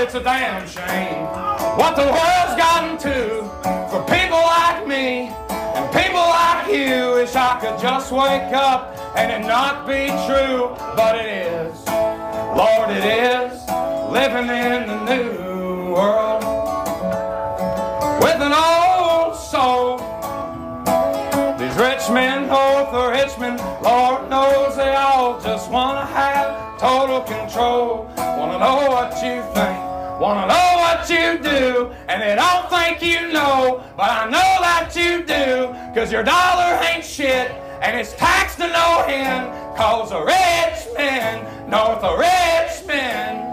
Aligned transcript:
it's 0.00 0.14
a 0.14 0.22
damn 0.22 0.66
shame 0.66 1.26
what 1.76 1.94
the 1.94 2.02
world's 2.02 2.56
gotten 2.56 2.96
to 2.96 3.44
for 3.90 4.02
people 4.08 4.38
like 4.38 4.86
me 4.86 5.28
and 5.76 5.92
people 5.92 6.20
like 6.20 6.68
you. 6.68 7.12
Wish 7.16 7.36
I 7.36 7.60
could 7.60 7.78
just 7.78 8.10
wake 8.10 8.50
up 8.54 8.96
and 9.14 9.30
it 9.30 9.46
not 9.46 9.86
be 9.86 10.06
true, 10.26 10.74
but 10.96 11.16
it 11.16 11.26
is. 11.26 11.86
Lord, 12.56 12.88
it 12.90 13.04
is 13.04 13.52
living 14.10 14.48
in 14.48 14.88
the 14.88 15.04
new 15.04 15.92
world 15.92 16.44
with 18.22 18.40
an 18.40 18.54
old 18.56 19.36
soul. 19.36 19.98
These 21.58 21.76
rich 21.76 22.08
men 22.08 22.48
north 22.48 22.88
of 22.88 23.10
Richmond, 23.12 23.60
Lord 23.82 24.30
knows 24.30 24.76
they 24.76 24.94
all 24.94 25.38
just 25.42 25.70
wanna 25.70 26.06
have 26.06 26.80
total 26.80 27.20
control. 27.20 28.10
Wanna 28.16 28.58
know 28.58 28.88
what 28.88 29.12
you 29.22 29.42
think, 29.52 29.76
wanna 30.20 30.46
know 30.46 30.76
what 30.76 31.08
you 31.08 31.38
do, 31.38 31.90
and 32.06 32.20
they 32.20 32.34
don't 32.34 32.68
think 32.68 33.00
you 33.02 33.32
know, 33.32 33.82
but 33.96 34.10
I 34.10 34.26
know 34.26 34.52
that 34.60 34.92
you 34.94 35.24
do, 35.24 35.72
cause 35.94 36.12
your 36.12 36.22
dollar 36.22 36.78
ain't 36.84 37.02
shit, 37.02 37.50
and 37.80 37.98
it's 37.98 38.12
taxed 38.12 38.58
to 38.58 38.68
no 38.68 39.04
end, 39.08 39.50
cause 39.78 40.10
the 40.10 40.20
rich 40.20 40.94
men 40.94 41.70
north 41.70 42.04
of 42.04 42.18
Richmond. 42.18 43.46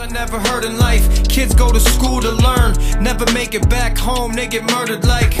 I 0.00 0.06
never 0.06 0.40
heard 0.40 0.64
in 0.64 0.78
life. 0.78 1.28
Kids 1.28 1.54
go 1.54 1.70
to 1.70 1.78
school 1.78 2.22
to 2.22 2.32
learn, 2.32 2.72
never 3.02 3.30
make 3.32 3.54
it 3.54 3.68
back 3.68 3.96
home, 3.96 4.32
they 4.32 4.46
get 4.48 4.64
murdered 4.64 5.04
like. 5.04 5.34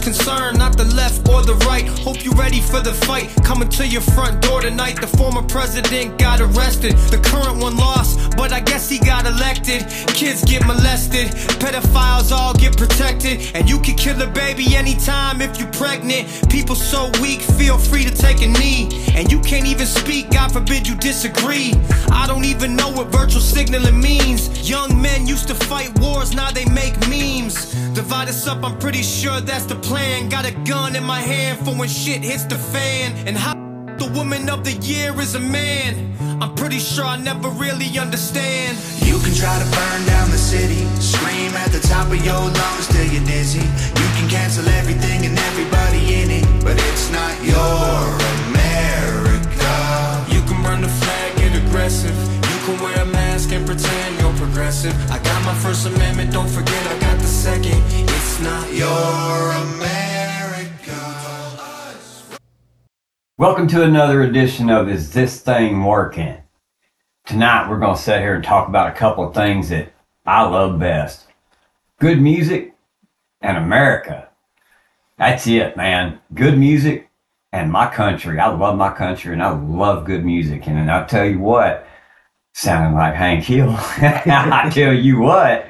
Who's 0.00 0.16
concerned? 0.16 0.58
Not 0.58 0.76
the 0.76 0.84
left 0.84 1.28
or 1.28 1.42
the 1.42 1.54
right. 1.66 1.86
Hope 2.00 2.24
you 2.24 2.32
ready 2.32 2.60
for 2.60 2.80
the 2.80 2.92
fight. 2.92 3.28
Coming 3.44 3.68
to 3.70 3.86
your 3.86 4.00
front 4.00 4.40
door 4.40 4.60
tonight. 4.60 5.00
The 5.00 5.06
former 5.06 5.42
president 5.42 6.18
got 6.18 6.40
arrested. 6.40 6.92
The 7.10 7.18
current 7.18 7.60
one 7.60 7.76
lost, 7.76 8.36
but 8.36 8.52
I 8.52 8.60
guess 8.60 8.88
he 8.88 8.98
got 8.98 9.26
elected. 9.26 9.86
Kids 10.08 10.42
get 10.44 10.66
molested. 10.66 11.28
Pedophiles 11.60 12.32
all 12.32 12.54
get 12.54 12.76
protected. 12.76 13.50
And 13.54 13.68
you 13.68 13.78
can 13.80 13.96
kill 13.96 14.20
a 14.22 14.26
baby 14.26 14.74
anytime 14.74 15.42
if 15.42 15.58
you're 15.58 15.72
pregnant. 15.72 16.28
People 16.50 16.76
so 16.76 17.10
weak, 17.20 17.40
feel 17.40 17.76
free 17.76 18.04
to 18.04 18.14
take 18.14 18.40
a 18.42 18.48
knee. 18.48 18.69
God 20.50 20.66
forbid 20.66 20.88
you 20.88 20.96
disagree. 20.96 21.72
I 22.10 22.26
don't 22.26 22.44
even 22.44 22.74
know 22.74 22.90
what 22.90 23.08
virtue 23.08 23.40
signaling 23.40 24.00
means. 24.00 24.68
Young 24.68 25.00
men 25.00 25.26
used 25.26 25.46
to 25.48 25.54
fight 25.54 25.96
wars, 26.00 26.34
now 26.34 26.50
they 26.50 26.64
make 26.66 26.94
memes. 27.08 27.72
Divide 27.94 28.28
us 28.28 28.48
up, 28.48 28.64
I'm 28.64 28.78
pretty 28.78 29.02
sure 29.02 29.40
that's 29.40 29.66
the 29.66 29.76
plan. 29.76 30.28
Got 30.28 30.46
a 30.46 30.52
gun 30.68 30.96
in 30.96 31.04
my 31.04 31.20
hand 31.20 31.58
for 31.64 31.72
when 31.74 31.88
shit 31.88 32.22
hits 32.22 32.44
the 32.44 32.56
fan. 32.56 33.12
And 33.28 33.36
how 33.36 33.54
the 33.98 34.10
woman 34.12 34.48
of 34.48 34.64
the 34.64 34.72
year 34.72 35.18
is 35.20 35.34
a 35.34 35.40
man. 35.40 36.16
I'm 36.42 36.54
pretty 36.54 36.78
sure 36.78 37.04
I 37.04 37.16
never 37.16 37.48
really 37.50 37.98
understand. 37.98 38.76
You 39.02 39.18
can 39.20 39.34
try 39.34 39.56
to 39.56 39.68
burn 39.70 40.06
down 40.06 40.30
the 40.30 40.38
city, 40.38 40.82
scream 40.98 41.52
at 41.54 41.70
the 41.70 41.80
top 41.80 42.08
of 42.08 42.24
your 42.24 42.34
lungs 42.40 42.88
till 42.88 43.06
you're 43.06 43.24
dizzy. 43.24 43.60
You 44.00 44.08
can 44.16 44.28
cancel 44.28 44.66
everything 44.68 45.26
and 45.26 45.38
everybody 45.38 46.14
in 46.14 46.30
it, 46.30 46.64
but 46.64 46.76
it's 46.76 47.10
not 47.12 47.44
your. 47.44 48.59
Aggressive. 51.70 52.16
You 52.34 52.58
can 52.66 52.82
wear 52.82 53.00
a 53.00 53.06
mask 53.06 53.52
and 53.52 53.64
pretend 53.64 54.20
you're 54.20 54.34
progressive. 54.34 54.92
I 55.08 55.22
got 55.22 55.44
my 55.44 55.54
First 55.54 55.86
Amendment, 55.86 56.32
don't 56.32 56.48
forget 56.48 56.84
I 56.88 56.98
got 56.98 57.16
the 57.20 57.26
second. 57.26 57.80
It's 57.86 58.40
not 58.40 58.72
Your 58.72 59.52
America. 59.52 60.98
Welcome 63.38 63.68
to 63.68 63.84
another 63.84 64.22
edition 64.22 64.68
of 64.68 64.88
Is 64.88 65.12
This 65.12 65.40
Thing 65.40 65.84
Working? 65.84 66.38
Tonight 67.24 67.70
we're 67.70 67.78
going 67.78 67.94
to 67.96 68.02
sit 68.02 68.20
here 68.20 68.34
and 68.34 68.42
talk 68.42 68.66
about 68.66 68.88
a 68.88 68.98
couple 68.98 69.28
of 69.28 69.32
things 69.32 69.68
that 69.68 69.92
I 70.26 70.42
love 70.42 70.80
best 70.80 71.28
good 72.00 72.20
music 72.20 72.74
and 73.42 73.56
America. 73.56 74.28
That's 75.18 75.46
it, 75.46 75.76
man. 75.76 76.18
Good 76.34 76.58
music 76.58 77.09
and 77.52 77.70
my 77.70 77.92
country. 77.92 78.38
I 78.38 78.48
love 78.48 78.76
my 78.76 78.92
country 78.92 79.32
and 79.32 79.42
I 79.42 79.50
love 79.50 80.04
good 80.04 80.24
music. 80.24 80.66
And 80.66 80.90
I'll 80.90 81.06
tell 81.06 81.24
you 81.24 81.38
what, 81.38 81.86
sounding 82.54 82.94
like 82.94 83.14
Hank 83.14 83.44
Hill, 83.44 83.70
I 83.78 84.70
tell 84.72 84.92
you 84.94 85.20
what. 85.20 85.66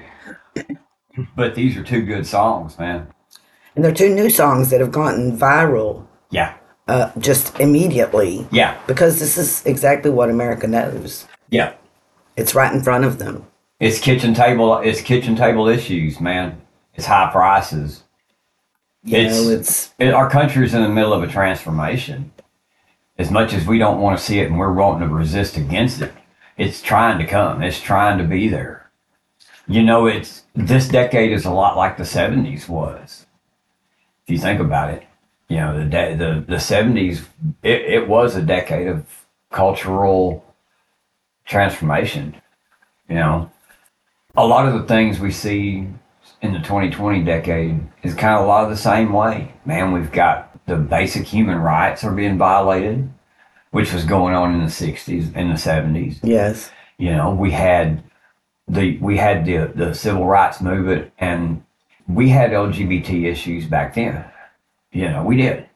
But 1.36 1.54
these 1.54 1.76
are 1.76 1.82
two 1.82 2.02
good 2.02 2.26
songs, 2.26 2.78
man. 2.78 3.08
And 3.74 3.84
they're 3.84 3.94
two 3.94 4.14
new 4.14 4.30
songs 4.30 4.70
that 4.70 4.80
have 4.80 4.92
gotten 4.92 5.36
viral 5.38 6.06
Yeah, 6.30 6.54
uh, 6.88 7.12
just 7.18 7.58
immediately 7.60 8.46
yeah, 8.50 8.78
because 8.86 9.20
this 9.20 9.38
is 9.38 9.64
exactly 9.66 10.10
what 10.10 10.30
America 10.30 10.66
knows. 10.66 11.26
yeah. 11.50 11.74
It's 12.36 12.54
right 12.54 12.72
in 12.72 12.82
front 12.82 13.04
of 13.04 13.18
them. 13.18 13.46
It's 13.80 13.98
kitchen 13.98 14.32
table. 14.34 14.78
It's 14.78 15.02
kitchen 15.02 15.36
table 15.36 15.68
issues, 15.68 16.20
man. 16.20 16.62
It's 16.94 17.04
high 17.06 17.30
prices. 17.30 18.04
You 19.02 19.16
It's- 19.18 19.44
know, 19.44 19.50
it's 19.50 19.94
It, 19.98 20.12
our 20.14 20.28
country's 20.28 20.74
in 20.74 20.82
the 20.82 20.88
middle 20.88 21.12
of 21.12 21.22
a 21.22 21.26
transformation. 21.26 22.32
As 23.18 23.30
much 23.30 23.52
as 23.52 23.66
we 23.66 23.78
don't 23.78 24.00
want 24.00 24.18
to 24.18 24.24
see 24.24 24.40
it 24.40 24.46
and 24.48 24.58
we're 24.58 24.72
wanting 24.72 25.06
to 25.08 25.14
resist 25.14 25.56
against 25.56 26.00
it, 26.00 26.12
it's 26.56 26.80
trying 26.82 27.18
to 27.18 27.26
come. 27.26 27.62
It's 27.62 27.80
trying 27.80 28.18
to 28.18 28.24
be 28.24 28.48
there. 28.48 28.90
You 29.66 29.82
know, 29.82 30.06
it's 30.06 30.44
this 30.54 30.88
decade 30.88 31.32
is 31.32 31.44
a 31.44 31.50
lot 31.50 31.76
like 31.76 31.96
the 31.96 32.04
'70s 32.04 32.68
was. 32.68 33.26
If 34.24 34.30
you 34.32 34.38
think 34.38 34.60
about 34.60 34.90
it, 34.90 35.04
you 35.48 35.56
know, 35.58 35.78
the 35.78 35.84
de- 35.84 36.16
the 36.16 36.44
the 36.46 36.56
'70s 36.56 37.24
it, 37.62 37.80
it 37.82 38.08
was 38.08 38.36
a 38.36 38.42
decade 38.42 38.88
of 38.88 39.06
cultural 39.50 40.44
transformation. 41.44 42.36
You 43.08 43.16
know, 43.16 43.50
a 44.36 44.46
lot 44.46 44.66
of 44.66 44.74
the 44.74 44.86
things 44.86 45.20
we 45.20 45.30
see 45.30 45.88
in 46.42 46.52
the 46.52 46.58
2020 46.60 47.22
decade 47.24 47.80
is 48.02 48.14
kind 48.14 48.34
of 48.34 48.44
a 48.44 48.48
lot 48.48 48.64
of 48.64 48.70
the 48.70 48.76
same 48.76 49.12
way. 49.12 49.52
Man, 49.64 49.92
we've 49.92 50.10
got 50.12 50.58
the 50.66 50.76
basic 50.76 51.26
human 51.26 51.58
rights 51.58 52.04
are 52.04 52.12
being 52.12 52.38
violated, 52.38 53.10
which 53.70 53.92
was 53.92 54.04
going 54.04 54.34
on 54.34 54.54
in 54.54 54.60
the 54.60 54.66
60s 54.66 55.32
and 55.34 55.50
the 55.50 55.54
70s. 55.54 56.18
yes, 56.22 56.70
You 56.98 57.10
know, 57.12 57.34
we 57.34 57.50
had 57.50 58.02
the 58.68 58.96
we 58.98 59.16
had 59.16 59.44
the 59.44 59.72
the 59.74 59.94
civil 59.94 60.26
rights 60.26 60.60
movement 60.60 61.12
and 61.18 61.64
we 62.06 62.28
had 62.28 62.50
LGBT 62.50 63.24
issues 63.24 63.66
back 63.66 63.94
then. 63.94 64.24
You 64.92 65.08
know, 65.08 65.24
we 65.24 65.36
did. 65.36 65.66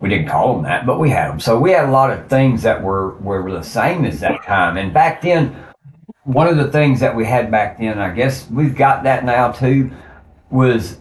We 0.00 0.08
didn't 0.08 0.28
call 0.28 0.54
them 0.54 0.62
that, 0.64 0.86
but 0.86 1.00
we 1.00 1.10
had 1.10 1.30
them. 1.30 1.40
So 1.40 1.58
we 1.58 1.72
had 1.72 1.88
a 1.88 1.92
lot 1.92 2.10
of 2.10 2.28
things 2.28 2.62
that 2.62 2.82
were 2.82 3.14
were 3.16 3.50
the 3.50 3.62
same 3.62 4.04
as 4.04 4.20
that 4.20 4.42
time. 4.44 4.76
And 4.76 4.94
back 4.94 5.22
then, 5.22 5.56
one 6.24 6.46
of 6.46 6.56
the 6.56 6.70
things 6.70 7.00
that 7.00 7.16
we 7.16 7.24
had 7.24 7.50
back 7.50 7.78
then, 7.78 7.98
I 7.98 8.14
guess 8.14 8.48
we've 8.50 8.76
got 8.76 9.02
that 9.04 9.24
now 9.24 9.50
too, 9.50 9.90
was 10.50 10.98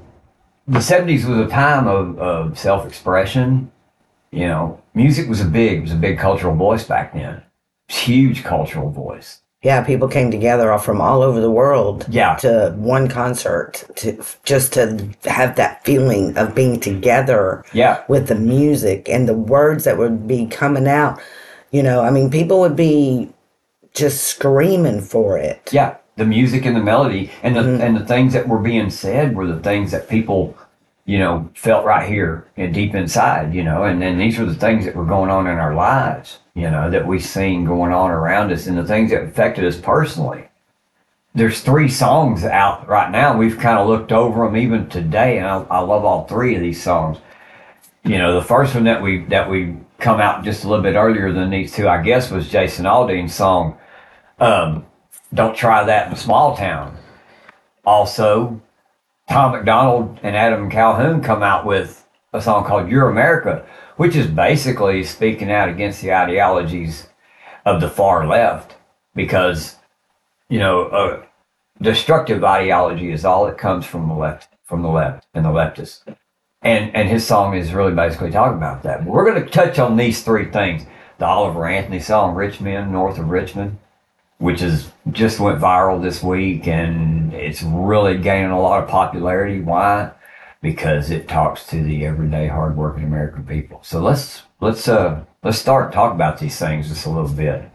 the 0.67 0.81
seventies 0.81 1.25
was 1.25 1.39
a 1.39 1.47
time 1.47 1.87
of, 1.87 2.17
of 2.19 2.59
self 2.59 2.85
expression. 2.85 3.71
You 4.31 4.47
know, 4.47 4.81
music 4.93 5.29
was 5.29 5.41
a 5.41 5.45
big 5.45 5.81
was 5.81 5.91
a 5.91 5.95
big 5.95 6.17
cultural 6.19 6.55
voice 6.55 6.83
back 6.83 7.13
then. 7.13 7.41
Huge 7.87 8.43
cultural 8.43 8.91
voice. 8.91 9.41
yeah. 9.63 9.81
People 9.83 10.09
came 10.09 10.29
together 10.29 10.77
from 10.79 10.99
all 10.99 11.21
over 11.21 11.39
the 11.39 11.49
world. 11.51 12.05
Yeah. 12.09 12.35
to 12.37 12.73
one 12.77 13.07
concert 13.07 13.85
to 13.95 14.21
just 14.43 14.73
to 14.73 15.09
have 15.23 15.55
that 15.55 15.85
feeling 15.85 16.37
of 16.37 16.53
being 16.53 16.79
together. 16.81 17.63
Yeah. 17.73 18.03
with 18.09 18.27
the 18.27 18.35
music 18.35 19.07
and 19.09 19.27
the 19.27 19.33
words 19.33 19.85
that 19.85 19.97
would 19.97 20.27
be 20.27 20.45
coming 20.47 20.87
out. 20.87 21.21
You 21.71 21.83
know, 21.83 22.01
I 22.01 22.11
mean, 22.11 22.29
people 22.29 22.59
would 22.59 22.75
be 22.75 23.29
just 23.93 24.25
screaming 24.25 25.01
for 25.01 25.37
it. 25.37 25.69
Yeah, 25.71 25.97
the 26.17 26.25
music 26.25 26.65
and 26.65 26.75
the 26.75 26.81
melody 26.81 27.31
and 27.43 27.55
the 27.55 27.83
and 27.83 27.95
the 27.95 28.05
things 28.05 28.33
that 28.33 28.47
were 28.47 28.59
being 28.59 28.89
said 28.89 29.35
were 29.35 29.47
the 29.47 29.59
things 29.59 29.91
that 29.91 30.09
people, 30.09 30.57
you 31.05 31.19
know, 31.19 31.49
felt 31.53 31.85
right 31.85 32.09
here 32.09 32.45
and 32.57 32.73
deep 32.73 32.93
inside, 32.93 33.53
you 33.53 33.63
know, 33.63 33.83
and 33.83 34.01
then 34.01 34.17
these 34.17 34.37
were 34.37 34.45
the 34.45 34.55
things 34.55 34.83
that 34.85 34.95
were 34.95 35.05
going 35.05 35.29
on 35.29 35.47
in 35.47 35.57
our 35.57 35.75
lives, 35.75 36.39
you 36.55 36.69
know, 36.69 36.89
that 36.89 37.07
we 37.07 37.19
seen 37.19 37.63
going 37.65 37.93
on 37.93 38.11
around 38.11 38.51
us 38.51 38.67
and 38.67 38.77
the 38.77 38.83
things 38.83 39.11
that 39.11 39.23
affected 39.23 39.63
us 39.63 39.79
personally. 39.79 40.49
There's 41.35 41.61
three 41.61 41.87
songs 41.87 42.43
out 42.43 42.87
right 42.87 43.11
now. 43.11 43.37
We've 43.37 43.59
kind 43.59 43.77
of 43.77 43.87
looked 43.87 44.11
over 44.11 44.45
them 44.45 44.57
even 44.57 44.89
today, 44.89 45.37
and 45.37 45.45
I, 45.45 45.57
I 45.69 45.79
love 45.79 46.03
all 46.03 46.25
three 46.25 46.55
of 46.55 46.61
these 46.61 46.81
songs. 46.81 47.19
You 48.03 48.17
know, 48.17 48.33
the 48.33 48.45
first 48.45 48.73
one 48.73 48.85
that 48.85 49.03
we 49.03 49.23
that 49.25 49.47
we 49.47 49.77
come 49.99 50.19
out 50.19 50.43
just 50.43 50.63
a 50.63 50.67
little 50.67 50.83
bit 50.83 50.95
earlier 50.95 51.31
than 51.31 51.51
these 51.51 51.73
two, 51.75 51.87
I 51.87 52.01
guess, 52.01 52.31
was 52.31 52.49
Jason 52.49 52.85
Aldean's 52.85 53.35
song 53.35 53.77
um, 54.39 54.85
don't 55.37 55.55
try 55.55 55.83
that 55.83 56.07
in 56.07 56.13
a 56.13 56.17
small 56.17 56.57
town. 56.57 56.97
Also, 57.85 58.61
Tom 59.29 59.53
MacDonald 59.53 60.19
and 60.23 60.35
Adam 60.35 60.69
Calhoun 60.69 61.21
come 61.21 61.43
out 61.43 61.65
with 61.65 62.05
a 62.33 62.41
song 62.41 62.65
called 62.65 62.89
Your 62.89 63.09
America, 63.09 63.65
which 63.95 64.15
is 64.15 64.27
basically 64.27 65.03
speaking 65.03 65.51
out 65.51 65.69
against 65.69 66.01
the 66.01 66.13
ideologies 66.13 67.07
of 67.65 67.79
the 67.81 67.89
far 67.89 68.27
left 68.27 68.75
because, 69.15 69.75
you 70.49 70.59
know, 70.59 70.85
uh, 70.85 71.25
destructive 71.81 72.43
ideology 72.43 73.11
is 73.11 73.23
all 73.23 73.45
that 73.45 73.57
comes 73.57 73.85
from 73.85 74.07
the 74.07 74.15
left, 74.15 74.49
from 74.65 74.81
the 74.81 74.89
left 74.89 75.27
and 75.33 75.45
the 75.45 75.49
leftists. 75.49 76.01
And, 76.61 76.93
and 76.95 77.07
his 77.07 77.25
song 77.25 77.55
is 77.55 77.73
really 77.73 77.93
basically 77.93 78.31
talking 78.31 78.57
about 78.57 78.83
that. 78.83 79.05
But 79.05 79.13
we're 79.13 79.29
going 79.29 79.43
to 79.43 79.49
touch 79.49 79.77
on 79.77 79.95
these 79.95 80.23
three 80.23 80.51
things. 80.51 80.85
the 81.19 81.25
Oliver 81.25 81.67
Anthony 81.67 81.99
song 81.99 82.35
"Richmond," 82.35 82.91
north 82.91 83.19
of 83.19 83.29
Richmond, 83.29 83.77
which 84.37 84.61
is 84.61 84.91
just 85.11 85.39
went 85.39 85.59
viral 85.59 86.01
this 86.01 86.21
week, 86.21 86.67
and 86.67 87.33
it's 87.33 87.61
really 87.63 88.17
gaining 88.17 88.51
a 88.51 88.61
lot 88.61 88.83
of 88.83 88.89
popularity. 88.89 89.61
Why? 89.61 90.11
Because 90.61 91.09
it 91.09 91.27
talks 91.27 91.65
to 91.67 91.83
the 91.83 92.05
everyday, 92.05 92.47
hardworking 92.47 93.03
American 93.03 93.45
people. 93.45 93.79
So 93.83 94.01
let's 94.01 94.43
let's 94.59 94.87
uh 94.87 95.23
let's 95.43 95.59
start 95.59 95.93
talk 95.93 96.13
about 96.13 96.39
these 96.39 96.57
things 96.57 96.89
just 96.89 97.05
a 97.05 97.09
little 97.09 97.29
bit. 97.29 97.69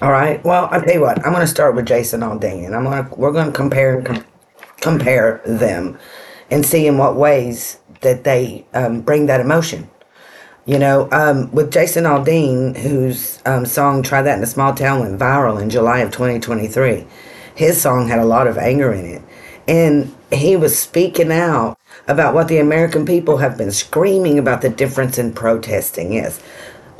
All 0.00 0.12
right. 0.12 0.42
Well, 0.44 0.68
I'll 0.70 0.80
tell 0.80 0.94
you 0.94 1.00
what. 1.00 1.18
I'm 1.26 1.32
going 1.32 1.44
to 1.44 1.46
start 1.46 1.74
with 1.74 1.86
Jason 1.86 2.20
Aldean, 2.20 2.66
and 2.66 2.74
I'm 2.76 2.84
going 2.84 3.04
to 3.04 3.14
we're 3.16 3.32
going 3.32 3.48
to 3.48 3.52
compare 3.52 3.98
and 3.98 4.06
com- 4.06 4.24
compare 4.80 5.42
them, 5.44 5.98
and 6.50 6.64
see 6.64 6.86
in 6.86 6.98
what 6.98 7.16
ways 7.16 7.78
that 8.02 8.22
they 8.24 8.64
um, 8.74 9.00
bring 9.00 9.26
that 9.26 9.40
emotion. 9.40 9.90
You 10.68 10.78
know, 10.78 11.08
um, 11.12 11.50
with 11.50 11.72
Jason 11.72 12.04
Aldean, 12.04 12.76
whose 12.76 13.40
um, 13.46 13.64
song 13.64 14.02
"Try 14.02 14.20
That 14.20 14.36
in 14.36 14.44
a 14.44 14.46
Small 14.46 14.74
Town" 14.74 15.00
went 15.00 15.18
viral 15.18 15.62
in 15.62 15.70
July 15.70 16.00
of 16.00 16.10
2023, 16.10 17.06
his 17.54 17.80
song 17.80 18.06
had 18.06 18.18
a 18.18 18.26
lot 18.26 18.46
of 18.46 18.58
anger 18.58 18.92
in 18.92 19.06
it, 19.06 19.22
and 19.66 20.14
he 20.30 20.56
was 20.56 20.78
speaking 20.78 21.32
out 21.32 21.78
about 22.06 22.34
what 22.34 22.48
the 22.48 22.58
American 22.58 23.06
people 23.06 23.38
have 23.38 23.56
been 23.56 23.72
screaming 23.72 24.38
about 24.38 24.60
the 24.60 24.68
difference 24.68 25.16
in 25.16 25.32
protesting 25.32 26.12
is 26.12 26.38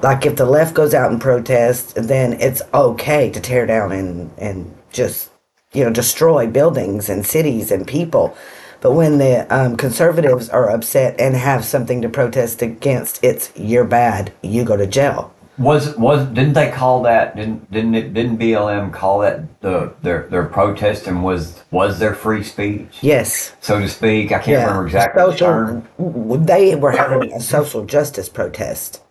like 0.02 0.24
if 0.24 0.36
the 0.36 0.46
left 0.46 0.72
goes 0.72 0.94
out 0.94 1.10
and 1.10 1.20
protests, 1.20 1.92
then 1.92 2.40
it's 2.40 2.62
okay 2.72 3.28
to 3.28 3.38
tear 3.38 3.66
down 3.66 3.92
and 3.92 4.30
and 4.38 4.74
just 4.92 5.28
you 5.74 5.84
know 5.84 5.90
destroy 5.90 6.46
buildings 6.46 7.10
and 7.10 7.26
cities 7.26 7.70
and 7.70 7.86
people. 7.86 8.34
But 8.80 8.92
when 8.92 9.18
the 9.18 9.46
um, 9.54 9.76
conservatives 9.76 10.48
are 10.50 10.70
upset 10.70 11.20
and 11.20 11.34
have 11.36 11.64
something 11.64 12.00
to 12.02 12.08
protest 12.08 12.62
against, 12.62 13.22
it's 13.24 13.52
you're 13.56 13.84
bad. 13.84 14.32
You 14.42 14.64
go 14.64 14.76
to 14.76 14.86
jail. 14.86 15.34
Was 15.58 15.96
was 15.96 16.24
didn't 16.28 16.52
they 16.52 16.70
call 16.70 17.02
that 17.02 17.34
didn't 17.34 17.68
didn't 17.72 17.96
it, 17.96 18.14
didn't 18.14 18.38
BLM 18.38 18.92
call 18.92 19.18
that 19.20 19.60
the 19.60 19.92
their 20.02 20.28
their 20.28 20.44
protest 20.44 21.08
and 21.08 21.24
was 21.24 21.64
was 21.72 21.98
their 21.98 22.14
free 22.14 22.44
speech 22.44 22.98
Yes. 23.00 23.56
so 23.60 23.80
to 23.80 23.88
speak? 23.88 24.30
I 24.30 24.38
can't 24.38 24.58
remember 24.60 24.86
exactly 24.86 25.20
the 25.20 25.32
Social, 25.32 25.48
term. 25.48 26.44
they 26.46 26.76
were 26.76 26.92
having 26.92 27.32
a 27.32 27.40
social 27.40 27.84
justice 27.84 28.28
protest. 28.28 29.02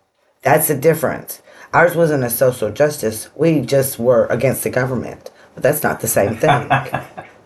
That's 0.41 0.69
the 0.69 0.75
difference. 0.75 1.41
Ours 1.73 1.95
wasn't 1.97 2.23
a 2.23 2.29
social 2.29 2.71
justice. 2.71 3.27
We 3.35 3.59
just 3.59 3.99
were 3.99 4.25
against 4.27 4.63
the 4.63 4.69
government. 4.69 5.29
But 5.53 5.63
that's 5.63 5.83
not 5.83 5.99
the 5.99 6.07
same 6.07 6.37
thing. 6.37 6.69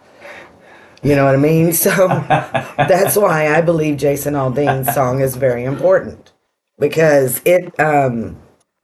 you 1.03 1.15
know 1.15 1.25
what 1.25 1.35
I 1.35 1.37
mean? 1.37 1.73
So 1.85 1.89
that's 2.77 3.15
why 3.15 3.55
I 3.55 3.61
believe 3.61 3.97
Jason 3.97 4.35
Aldean's 4.35 4.93
song 4.93 5.21
is 5.21 5.35
very 5.35 5.63
important 5.63 6.31
because 6.79 7.41
it 7.45 7.79
um 7.79 8.37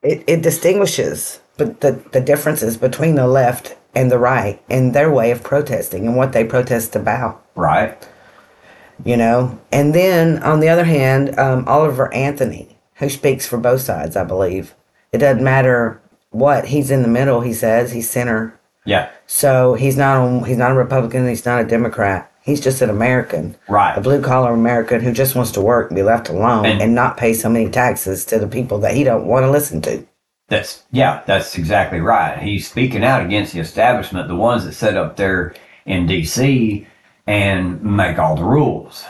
it, 0.04 0.24
it 0.28 0.42
distinguishes 0.42 1.42
but 1.58 1.82
the, 1.82 1.94
the 2.12 2.22
differences 2.22 2.78
between 2.78 3.16
the 3.16 3.28
left 3.28 3.76
and 3.96 4.12
the 4.12 4.20
right 4.20 4.62
and 4.70 4.94
their 4.94 5.12
way 5.12 5.32
of 5.32 5.44
protesting 5.44 6.06
and 6.08 6.16
what 6.16 6.34
they 6.34 6.44
protest 6.44 6.96
about 6.96 7.44
Right. 7.56 7.98
you 9.04 9.18
know. 9.18 9.60
And 9.72 9.94
then 9.96 10.42
on 10.44 10.60
the 10.60 10.70
other 10.70 10.84
hand, 10.86 11.38
um, 11.40 11.68
Oliver 11.68 12.14
Anthony, 12.14 12.78
who 12.96 13.10
speaks 13.10 13.48
for 13.48 13.58
both 13.58 13.82
sides, 13.82 14.16
I 14.16 14.24
believe. 14.24 14.76
It 15.12 15.20
doesn't 15.20 15.44
matter 15.44 16.02
what 16.32 16.66
he's 16.68 16.92
in 16.92 17.02
the 17.02 17.08
middle. 17.08 17.42
He 17.42 17.54
says 17.54 17.92
he's 17.92 18.10
center, 18.10 18.57
Yeah. 18.88 19.10
so 19.28 19.74
he's 19.76 19.98
not 19.98 20.18
on. 20.18 20.44
He's 20.46 20.58
not 20.58 20.72
a 20.72 20.76
Republican. 20.76 21.28
He's 21.28 21.46
not 21.46 21.62
a 21.62 21.66
Democrat. 21.66 22.32
He's 22.42 22.62
just 22.62 22.82
an 22.82 22.90
American, 22.90 23.56
Right. 23.68 23.98
a 23.98 24.00
blue 24.02 24.22
collar 24.22 24.54
American 24.54 25.02
who 25.02 25.12
just 25.12 25.36
wants 25.36 25.52
to 25.52 25.62
work 25.62 25.90
and 25.90 25.96
be 25.98 26.02
left 26.04 26.30
alone 26.30 26.66
And- 26.66 26.82
and, 26.82 26.96
not 26.96 27.18
pay 27.18 27.34
so 27.34 27.50
many 27.50 27.68
taxes 27.68 28.24
to 28.26 28.40
the 28.40 28.48
people 28.48 28.78
that 28.80 28.94
he 28.94 29.04
don't 29.04 29.26
want 29.28 29.44
to 29.46 29.52
listen 29.52 29.82
to. 29.82 30.06
That's 30.48 30.84
yeah, 30.92 31.20
that's 31.26 31.58
exactly 31.58 32.00
right. 32.00 32.38
He's 32.40 32.66
speaking 32.70 33.04
out 33.04 33.22
against 33.22 33.52
the 33.54 33.60
establishment, 33.60 34.30
the 34.30 34.36
ones 34.36 34.64
that 34.64 34.72
sit 34.74 34.96
up 34.96 35.18
there 35.18 35.54
in 35.86 36.08
D.C. 36.08 36.88
and 37.28 37.84
make 37.84 38.18
all 38.18 38.38
the 38.38 38.46
rules. 38.46 39.04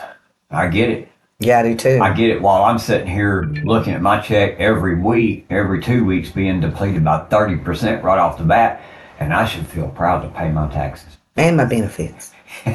I 0.50 0.66
get 0.66 0.90
it. 0.90 1.08
Yeah, 1.38 1.60
I 1.60 1.62
do 1.62 1.74
too. 1.76 2.00
I 2.02 2.12
get 2.12 2.30
it. 2.30 2.42
While 2.42 2.64
I'm 2.64 2.78
sitting 2.78 3.06
here 3.06 3.48
looking 3.62 3.92
at 3.94 4.02
my 4.02 4.18
check 4.20 4.56
every 4.58 4.96
week, 4.96 5.46
every 5.50 5.80
two 5.80 6.04
weeks, 6.04 6.30
being 6.30 6.58
depleted 6.60 7.04
by 7.04 7.20
thirty 7.30 7.54
percent 7.56 8.02
right 8.02 8.18
off 8.18 8.38
the 8.38 8.42
bat, 8.44 8.80
and 9.18 9.32
I 9.34 9.44
should 9.46 9.66
feel 9.66 9.88
proud 9.88 10.22
to 10.22 10.28
pay 10.28 10.50
my 10.50 10.68
taxes. 10.68 11.16
and 11.36 11.56
my 11.56 11.64
benefits. 11.64 12.32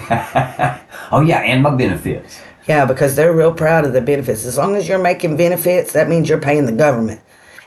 Oh 1.11 1.21
yeah, 1.21 1.39
and 1.41 1.61
my 1.61 1.75
benefits. 1.75 2.39
Yeah, 2.67 2.85
because 2.85 3.15
they're 3.15 3.33
real 3.33 3.53
proud 3.53 3.85
of 3.85 3.93
the 3.93 4.01
benefits. 4.01 4.45
As 4.45 4.57
long 4.57 4.75
as 4.75 4.87
you're 4.87 4.97
making 5.01 5.35
benefits, 5.37 5.93
that 5.93 6.07
means 6.09 6.29
you're 6.29 6.39
paying 6.39 6.65
the 6.65 6.71
government. 6.71 7.21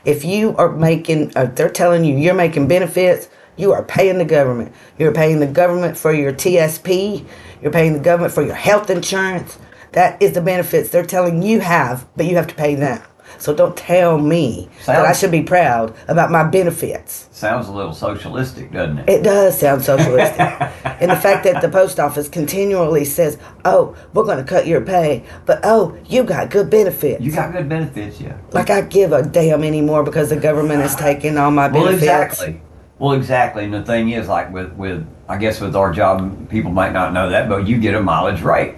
If 0.05 0.25
you 0.25 0.55
are 0.57 0.71
making, 0.71 1.31
uh, 1.35 1.45
they're 1.45 1.69
telling 1.69 2.03
you 2.03 2.17
you're 2.17 2.33
making 2.33 2.67
benefits, 2.67 3.29
you 3.57 3.71
are 3.73 3.83
paying 3.83 4.17
the 4.17 4.25
government. 4.25 4.73
You're 4.97 5.13
paying 5.13 5.39
the 5.39 5.47
government 5.47 5.97
for 5.97 6.13
your 6.13 6.33
TSP. 6.33 7.25
You're 7.61 7.71
paying 7.71 7.93
the 7.93 7.99
government 7.99 8.33
for 8.33 8.41
your 8.43 8.55
health 8.55 8.89
insurance. 8.89 9.57
That 9.93 10.21
is 10.21 10.33
the 10.33 10.41
benefits 10.41 10.89
they're 10.89 11.05
telling 11.05 11.41
you 11.41 11.59
have, 11.61 12.05
but 12.15 12.25
you 12.25 12.35
have 12.35 12.47
to 12.47 12.55
pay 12.55 12.75
them. 12.75 13.01
So 13.39 13.53
don't 13.53 13.75
tell 13.75 14.17
me 14.17 14.69
that 14.85 15.05
I 15.05 15.13
should 15.13 15.31
be 15.31 15.43
proud 15.43 15.95
about 16.07 16.31
my 16.31 16.43
benefits. 16.43 17.27
Sounds 17.31 17.67
a 17.67 17.71
little 17.71 17.93
socialistic, 17.93 18.71
doesn't 18.71 18.99
it? 18.99 19.09
It 19.09 19.23
does 19.23 19.59
sound 19.59 19.83
socialistic. 19.83 20.39
and 21.01 21.11
the 21.11 21.15
fact 21.15 21.43
that 21.43 21.61
the 21.61 21.69
post 21.69 21.99
office 21.99 22.27
continually 22.29 23.05
says, 23.05 23.37
oh, 23.65 23.95
we're 24.13 24.23
going 24.23 24.37
to 24.37 24.43
cut 24.43 24.67
your 24.67 24.81
pay, 24.81 25.23
but 25.45 25.59
oh, 25.63 25.97
you 26.07 26.23
got 26.23 26.49
good 26.49 26.69
benefits. 26.69 27.21
You 27.21 27.31
got 27.31 27.51
good 27.51 27.69
benefits, 27.69 28.19
yeah. 28.19 28.37
like 28.51 28.69
I 28.69 28.81
give 28.81 29.11
a 29.11 29.23
damn 29.23 29.63
anymore 29.63 30.03
because 30.03 30.29
the 30.29 30.37
government 30.37 30.81
is 30.81 30.95
taking 30.95 31.37
all 31.37 31.51
my 31.51 31.67
Well, 31.67 31.85
benefits. 31.85 32.03
exactly. 32.03 32.61
Well, 32.99 33.13
exactly. 33.13 33.63
And 33.65 33.73
the 33.73 33.83
thing 33.83 34.09
is, 34.09 34.27
like 34.27 34.51
with 34.51 34.73
with 34.73 35.05
I 35.29 35.37
guess 35.37 35.61
with 35.61 35.75
our 35.75 35.93
job, 35.93 36.49
people 36.49 36.71
might 36.71 36.93
not 36.93 37.13
know 37.13 37.29
that, 37.29 37.47
but 37.47 37.67
you 37.67 37.77
get 37.77 37.93
a 37.93 38.01
mileage 38.01 38.41
rate, 38.41 38.75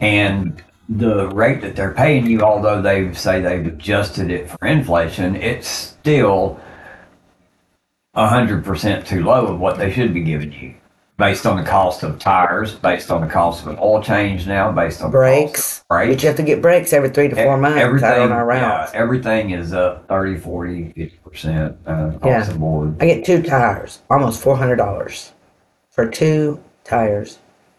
and 0.00 0.62
the 0.88 1.28
rate 1.30 1.60
that 1.62 1.74
they're 1.76 1.92
paying 1.94 2.26
you, 2.26 2.42
although 2.42 2.80
they 2.80 3.12
say 3.14 3.40
they've 3.40 3.66
adjusted 3.66 4.30
it 4.30 4.48
for 4.50 4.66
inflation, 4.66 5.34
it's 5.36 5.68
still 5.68 6.60
hundred 8.14 8.64
percent 8.64 9.06
too 9.06 9.22
low 9.24 9.46
of 9.46 9.60
what 9.60 9.76
they 9.78 9.90
should 9.92 10.14
be 10.14 10.22
giving 10.22 10.52
you, 10.52 10.74
based 11.18 11.44
on 11.44 11.56
the 11.56 11.62
cost 11.68 12.02
of 12.02 12.18
tires, 12.18 12.74
based 12.76 13.10
on 13.10 13.20
the 13.20 13.26
cost 13.26 13.62
of 13.62 13.68
an 13.68 13.76
oil 13.78 14.02
change 14.02 14.46
now, 14.46 14.72
based 14.72 15.02
on 15.02 15.10
Brakes. 15.10 15.84
Right. 15.90 16.08
But 16.08 16.22
you 16.22 16.28
have 16.28 16.36
to 16.36 16.42
get 16.42 16.62
brakes 16.62 16.92
every 16.92 17.10
three 17.10 17.28
to 17.28 17.36
four 17.36 17.58
months 17.58 17.78
Everything, 17.80 18.08
out 18.08 18.18
on 18.20 18.32
our 18.32 18.50
yeah, 18.54 18.90
everything 18.94 19.50
is 19.50 19.72
up 19.74 20.08
30, 20.08 20.38
40, 20.38 20.92
50% 20.96 21.76
uh, 21.86 22.16
across 22.16 22.22
Yeah. 22.24 22.52
the 22.52 22.58
board. 22.58 22.96
I 23.02 23.06
get 23.06 23.24
two 23.24 23.42
tires, 23.42 24.00
almost 24.08 24.40
four 24.42 24.56
hundred 24.56 24.76
dollars 24.76 25.32
for 25.90 26.08
two 26.08 26.62
tires 26.84 27.38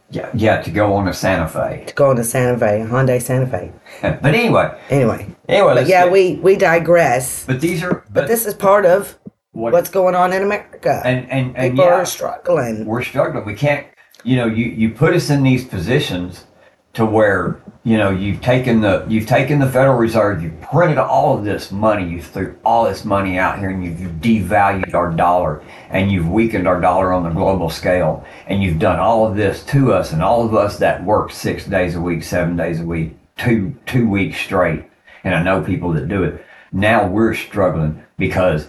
Yeah, 0.09 0.29
yeah, 0.33 0.61
to 0.61 0.71
go 0.71 0.93
on 0.93 1.07
a 1.09 1.13
Santa 1.13 1.47
Fe. 1.49 1.83
to 1.87 1.93
go 1.93 2.11
into 2.11 2.23
Santa 2.23 2.57
Fe, 2.57 2.81
a 2.81 2.85
Hyundai 2.85 3.21
Santa 3.21 3.45
Fe. 3.47 3.71
But 4.01 4.33
anyway, 4.35 4.77
Anyway, 4.89 5.35
anyway, 5.49 5.73
but 5.75 5.87
yeah, 5.87 6.03
get- 6.05 6.11
we 6.13 6.35
we 6.35 6.55
digress. 6.55 7.45
But 7.45 7.59
these 7.59 7.83
are. 7.83 7.95
But, 8.05 8.13
But 8.13 8.27
this 8.27 8.45
is 8.45 8.53
part 8.53 8.85
of 8.85 9.17
what, 9.51 9.73
what's 9.73 9.89
going 9.89 10.15
on 10.15 10.31
in 10.31 10.43
America. 10.43 11.01
and 11.03 11.29
and 11.29 11.57
and 11.57 11.73
People 11.73 11.85
yeah, 11.85 11.95
are 11.95 12.05
struggling. 12.05 12.85
we're 12.85 13.03
struggling. 13.03 13.45
We 13.45 13.53
can't. 13.55 13.85
You 14.23 14.37
know, 14.37 14.45
you 14.47 14.65
you 14.67 14.89
put 14.91 15.13
us 15.13 15.29
in 15.29 15.43
these 15.43 15.65
positions 15.65 16.45
to 16.93 17.05
where 17.05 17.59
you 17.87 17.97
know 17.97 18.09
you've 18.09 18.41
taken 18.41 18.81
the 18.81 19.05
you've 19.07 19.27
taken 19.27 19.59
the 19.59 19.71
Federal 19.71 19.95
Reserve, 19.95 20.43
you've 20.43 20.59
printed 20.59 20.97
all 20.97 21.37
of 21.37 21.45
this 21.45 21.71
money, 21.71 22.05
you 22.05 22.21
threw 22.21 22.53
all 22.65 22.83
this 22.83 23.05
money 23.05 23.39
out 23.39 23.59
here, 23.59 23.69
and 23.69 23.81
you've 23.81 24.11
devalued 24.19 24.93
our 24.93 25.09
dollar, 25.09 25.63
and 25.89 26.11
you've 26.11 26.27
weakened 26.27 26.67
our 26.67 26.81
dollar 26.81 27.13
on 27.13 27.23
the 27.23 27.29
global 27.29 27.69
scale, 27.69 28.25
and 28.47 28.61
you've 28.61 28.77
done 28.77 28.99
all 28.99 29.25
of 29.25 29.37
this 29.37 29.63
to 29.67 29.93
us, 29.93 30.11
and 30.11 30.21
all 30.21 30.45
of 30.45 30.53
us 30.53 30.77
that 30.79 31.01
work 31.05 31.31
six 31.31 31.65
days 31.65 31.95
a 31.95 32.01
week, 32.01 32.23
seven 32.23 32.57
days 32.57 32.81
a 32.81 32.83
week, 32.83 33.15
two 33.37 33.73
two 33.85 34.09
weeks 34.09 34.37
straight, 34.37 34.83
and 35.23 35.33
I 35.33 35.41
know 35.41 35.63
people 35.63 35.93
that 35.93 36.09
do 36.09 36.25
it. 36.25 36.45
Now 36.73 37.07
we're 37.07 37.35
struggling 37.35 38.03
because 38.17 38.67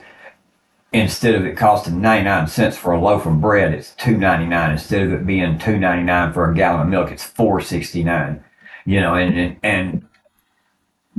instead 0.92 1.34
of 1.34 1.44
it 1.44 1.56
costing 1.56 2.00
99 2.00 2.46
cents 2.46 2.76
for 2.76 2.92
a 2.92 3.00
loaf 3.00 3.26
of 3.26 3.40
bread 3.42 3.74
it's 3.74 3.94
2.99 3.96 4.72
instead 4.72 5.02
of 5.02 5.12
it 5.12 5.26
being 5.26 5.58
2.99 5.58 6.32
for 6.32 6.50
a 6.50 6.54
gallon 6.54 6.80
of 6.80 6.88
milk 6.88 7.10
it's 7.10 7.28
4.69 7.28 8.42
you 8.92 9.00
know 9.00 9.14
and 9.14 9.56
and, 9.62 10.02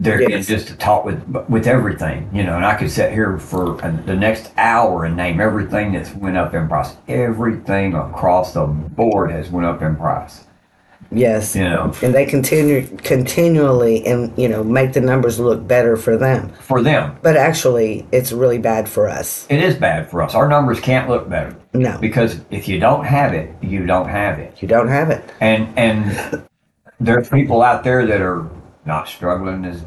they're 0.01 0.21
Yes. 0.29 0.47
just 0.47 0.67
to 0.69 0.75
talk 0.77 1.03
with 1.03 1.19
with 1.49 1.67
everything 1.67 2.29
you 2.37 2.43
know 2.45 2.55
and 2.55 2.65
i 2.65 2.73
could 2.79 2.89
sit 2.89 3.11
here 3.11 3.37
for 3.37 3.63
the 4.05 4.15
next 4.15 4.51
hour 4.57 5.03
and 5.05 5.17
name 5.17 5.41
everything 5.41 5.91
that's 5.91 6.13
went 6.15 6.37
up 6.37 6.53
in 6.53 6.69
price 6.69 6.91
everything 7.09 7.93
across 7.95 8.53
the 8.53 8.65
board 8.65 9.29
has 9.31 9.49
went 9.49 9.65
up 9.67 9.81
in 9.81 9.95
price 9.95 10.45
Yes. 11.11 11.55
you 11.55 11.63
know 11.63 11.91
And 12.03 12.13
they 12.13 12.25
continue 12.25 12.77
continually 13.15 14.05
and 14.05 14.19
you 14.37 14.47
know 14.47 14.63
make 14.63 14.93
the 14.93 15.01
numbers 15.01 15.39
look 15.39 15.67
better 15.67 15.97
for 15.97 16.15
them. 16.17 16.49
for 16.61 16.81
them 16.81 17.17
But 17.23 17.35
actually 17.35 18.05
it's 18.11 18.31
really 18.31 18.59
bad 18.59 18.87
for 18.87 19.09
us. 19.09 19.47
it 19.49 19.59
is 19.61 19.75
bad 19.75 20.09
for 20.09 20.21
us 20.21 20.33
our 20.35 20.47
numbers 20.47 20.79
can't 20.79 21.09
look 21.09 21.27
better 21.27 21.53
No. 21.73 21.97
because 21.99 22.39
if 22.51 22.67
you 22.69 22.79
don't 22.79 23.03
have 23.05 23.33
it 23.33 23.47
you 23.61 23.85
don't 23.85 24.07
have 24.07 24.39
it 24.39 24.49
You 24.61 24.67
don't 24.75 24.87
have 24.87 25.09
it. 25.09 25.21
and 25.41 25.67
and 25.77 26.45
there's 26.99 27.29
people 27.29 27.61
out 27.61 27.83
there 27.83 28.05
that 28.05 28.21
are 28.21 28.49
not 28.85 29.07
struggling 29.07 29.65
as 29.65 29.83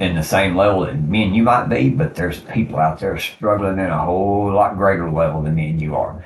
in 0.00 0.16
the 0.16 0.22
same 0.22 0.56
level 0.56 0.80
that 0.80 1.00
me 1.00 1.22
and 1.24 1.36
you 1.36 1.42
might 1.42 1.66
be, 1.66 1.88
but 1.88 2.14
there's 2.14 2.40
people 2.40 2.78
out 2.78 2.98
there 2.98 3.16
struggling 3.18 3.78
in 3.78 3.86
a 3.86 4.04
whole 4.04 4.52
lot 4.52 4.76
greater 4.76 5.10
level 5.10 5.42
than 5.42 5.54
me 5.54 5.70
and 5.70 5.80
you 5.80 5.94
are. 5.94 6.24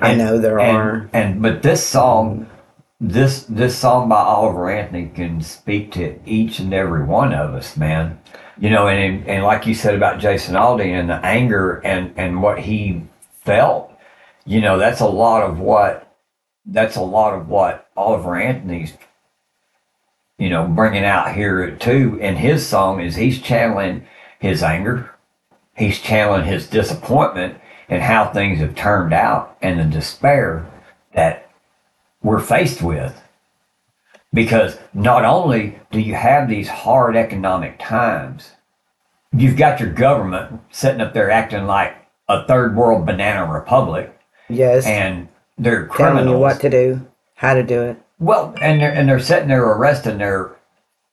I 0.00 0.14
know 0.14 0.38
there 0.38 0.60
and, 0.60 0.76
are. 0.76 1.10
And 1.12 1.42
but 1.42 1.62
this 1.62 1.84
song, 1.84 2.48
this 3.00 3.42
this 3.44 3.76
song 3.76 4.08
by 4.08 4.20
Oliver 4.20 4.70
Anthony 4.70 5.10
can 5.14 5.40
speak 5.40 5.92
to 5.92 6.18
each 6.24 6.60
and 6.60 6.72
every 6.72 7.04
one 7.04 7.32
of 7.32 7.54
us, 7.54 7.76
man. 7.76 8.20
You 8.56 8.70
know, 8.70 8.88
and 8.88 9.26
and 9.26 9.44
like 9.44 9.66
you 9.66 9.74
said 9.74 9.94
about 9.94 10.20
Jason 10.20 10.54
Aldean 10.54 11.00
and 11.00 11.10
the 11.10 11.24
anger 11.24 11.80
and 11.84 12.12
and 12.16 12.40
what 12.40 12.60
he 12.60 13.02
felt, 13.42 13.92
you 14.46 14.60
know, 14.60 14.78
that's 14.78 15.00
a 15.00 15.06
lot 15.06 15.42
of 15.42 15.58
what 15.58 16.16
that's 16.66 16.96
a 16.96 17.02
lot 17.02 17.34
of 17.34 17.48
what 17.48 17.87
Oliver 17.98 18.36
Anthony's 18.36 18.92
you 20.38 20.48
know 20.48 20.66
bringing 20.68 21.04
out 21.04 21.34
here 21.34 21.72
too 21.76 22.16
in 22.20 22.36
his 22.36 22.64
song 22.66 23.00
is 23.00 23.16
he's 23.16 23.42
channeling 23.42 24.06
his 24.38 24.62
anger, 24.62 25.10
he's 25.76 26.00
channeling 26.00 26.44
his 26.46 26.68
disappointment 26.68 27.58
and 27.88 28.00
how 28.02 28.28
things 28.28 28.60
have 28.60 28.76
turned 28.76 29.12
out 29.12 29.56
and 29.60 29.80
the 29.80 29.84
despair 29.84 30.64
that 31.12 31.50
we're 32.22 32.40
faced 32.40 32.82
with. 32.82 33.20
Because 34.32 34.78
not 34.94 35.24
only 35.24 35.80
do 35.90 35.98
you 35.98 36.14
have 36.14 36.48
these 36.48 36.68
hard 36.68 37.16
economic 37.16 37.78
times, 37.78 38.52
you've 39.32 39.56
got 39.56 39.80
your 39.80 39.90
government 39.92 40.60
sitting 40.70 41.00
up 41.00 41.14
there 41.14 41.30
acting 41.30 41.66
like 41.66 41.96
a 42.28 42.46
third 42.46 42.76
world 42.76 43.06
banana 43.06 43.50
republic 43.50 44.14
Yes. 44.50 44.86
and 44.86 45.28
they're 45.56 45.88
telling 45.88 46.28
you 46.28 46.38
what 46.38 46.60
to 46.60 46.70
do, 46.70 47.06
how 47.38 47.54
to 47.54 47.62
do 47.62 47.82
it. 47.82 47.96
Well, 48.18 48.54
and 48.60 48.80
they're 48.80 48.92
and 48.92 49.08
they're 49.08 49.20
sitting 49.20 49.48
there 49.48 49.64
arresting 49.64 50.18
their 50.18 50.56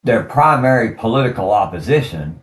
their 0.04 0.24
primary 0.24 0.94
political 0.96 1.52
opposition 1.52 2.42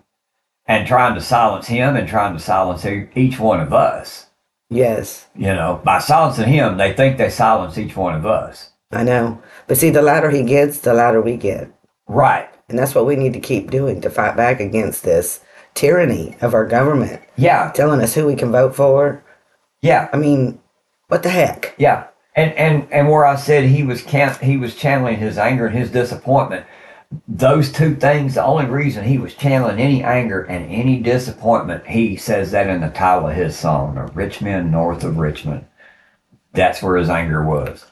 and 0.66 0.86
trying 0.86 1.14
to 1.16 1.20
silence 1.20 1.66
him 1.66 1.96
and 1.96 2.08
trying 2.08 2.34
to 2.34 2.42
silence 2.42 2.86
each 2.86 3.38
one 3.38 3.60
of 3.60 3.72
us. 3.72 4.26
Yes. 4.70 5.26
You 5.34 5.52
know, 5.54 5.80
by 5.84 5.98
silencing 5.98 6.48
him, 6.48 6.76
they 6.76 6.92
think 6.92 7.18
they 7.18 7.28
silence 7.28 7.76
each 7.76 7.96
one 7.96 8.14
of 8.14 8.24
us. 8.24 8.70
I 8.92 9.02
know. 9.04 9.42
But 9.66 9.76
see, 9.78 9.90
the 9.90 10.00
louder 10.02 10.30
he 10.30 10.42
gets, 10.44 10.78
the 10.78 10.94
louder 10.94 11.20
we 11.20 11.36
get. 11.36 11.70
Right. 12.06 12.48
And 12.68 12.78
that's 12.78 12.94
what 12.94 13.06
we 13.06 13.16
need 13.16 13.32
to 13.34 13.40
keep 13.40 13.70
doing 13.70 14.00
to 14.00 14.10
fight 14.10 14.36
back 14.36 14.60
against 14.60 15.02
this 15.02 15.40
tyranny 15.74 16.36
of 16.40 16.54
our 16.54 16.66
government, 16.66 17.20
Yeah. 17.36 17.70
telling 17.72 18.00
us 18.00 18.14
who 18.14 18.26
we 18.26 18.36
can 18.36 18.52
vote 18.52 18.74
for. 18.74 19.22
Yeah. 19.82 20.08
I 20.12 20.16
mean, 20.16 20.60
what 21.08 21.22
the 21.22 21.30
heck? 21.30 21.74
Yeah. 21.76 22.04
And 22.34 22.52
and 22.54 22.88
and 22.90 23.08
where 23.08 23.26
I 23.26 23.36
said 23.36 23.64
he 23.64 23.82
was 23.82 24.02
can 24.02 24.34
he 24.40 24.56
was 24.56 24.74
channeling 24.74 25.18
his 25.18 25.38
anger 25.38 25.66
and 25.66 25.76
his 25.76 25.90
disappointment. 25.90 26.66
Those 27.28 27.70
two 27.70 27.94
things, 27.94 28.34
the 28.34 28.44
only 28.44 28.64
reason 28.64 29.04
he 29.04 29.18
was 29.18 29.34
channeling 29.34 29.78
any 29.78 30.02
anger 30.02 30.42
and 30.44 30.70
any 30.70 30.98
disappointment, 30.98 31.86
he 31.86 32.16
says 32.16 32.52
that 32.52 32.68
in 32.68 32.80
the 32.80 32.88
title 32.88 33.28
of 33.28 33.36
his 33.36 33.54
song, 33.54 33.96
The 33.96 34.04
Rich 34.12 34.40
Men 34.40 34.70
North 34.70 35.04
of 35.04 35.18
Richmond. 35.18 35.66
That's 36.52 36.82
where 36.82 36.96
his 36.96 37.10
anger 37.10 37.44
was. 37.44 37.86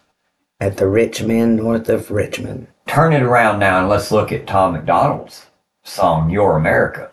At 0.60 0.76
the 0.76 0.88
rich 0.88 1.22
men 1.22 1.56
north 1.56 1.88
of 1.88 2.10
Richmond. 2.10 2.66
Turn 2.86 3.12
it 3.12 3.22
around 3.22 3.58
now 3.58 3.80
and 3.80 3.88
let's 3.88 4.12
look 4.12 4.30
at 4.32 4.46
Tom 4.46 4.74
MacDonald's 4.74 5.46
song, 5.82 6.28
Your 6.28 6.56
America. 6.56 7.10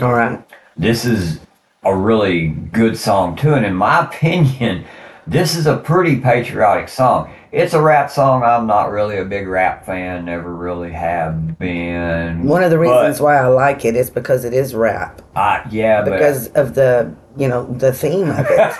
All 0.00 0.12
right. 0.12 0.44
This 0.76 1.06
is 1.06 1.40
a 1.82 1.96
really 1.96 2.48
good 2.48 2.98
song 2.98 3.36
too, 3.36 3.54
and 3.54 3.64
in 3.64 3.74
my 3.74 4.00
opinion, 4.04 4.84
this 5.26 5.56
is 5.56 5.66
a 5.66 5.76
pretty 5.76 6.16
patriotic 6.20 6.88
song. 6.88 7.32
It's 7.50 7.74
a 7.74 7.80
rap 7.82 8.10
song. 8.10 8.42
I'm 8.42 8.66
not 8.66 8.90
really 8.90 9.16
a 9.18 9.24
big 9.24 9.48
rap 9.48 9.84
fan, 9.86 10.26
never 10.26 10.54
really 10.54 10.92
have 10.92 11.58
been. 11.58 12.44
One 12.44 12.62
of 12.62 12.70
the 12.70 12.78
reasons 12.78 13.20
why 13.20 13.36
I 13.38 13.46
like 13.48 13.84
it 13.84 13.96
is 13.96 14.10
because 14.10 14.44
it 14.44 14.52
is 14.52 14.74
rap. 14.74 15.22
I, 15.34 15.66
yeah, 15.70 16.02
but 16.02 16.10
Because 16.12 16.48
of 16.48 16.74
the, 16.74 17.14
you 17.36 17.48
know, 17.48 17.66
the 17.74 17.92
theme 17.92 18.28
of 18.30 18.40
it. 18.40 18.46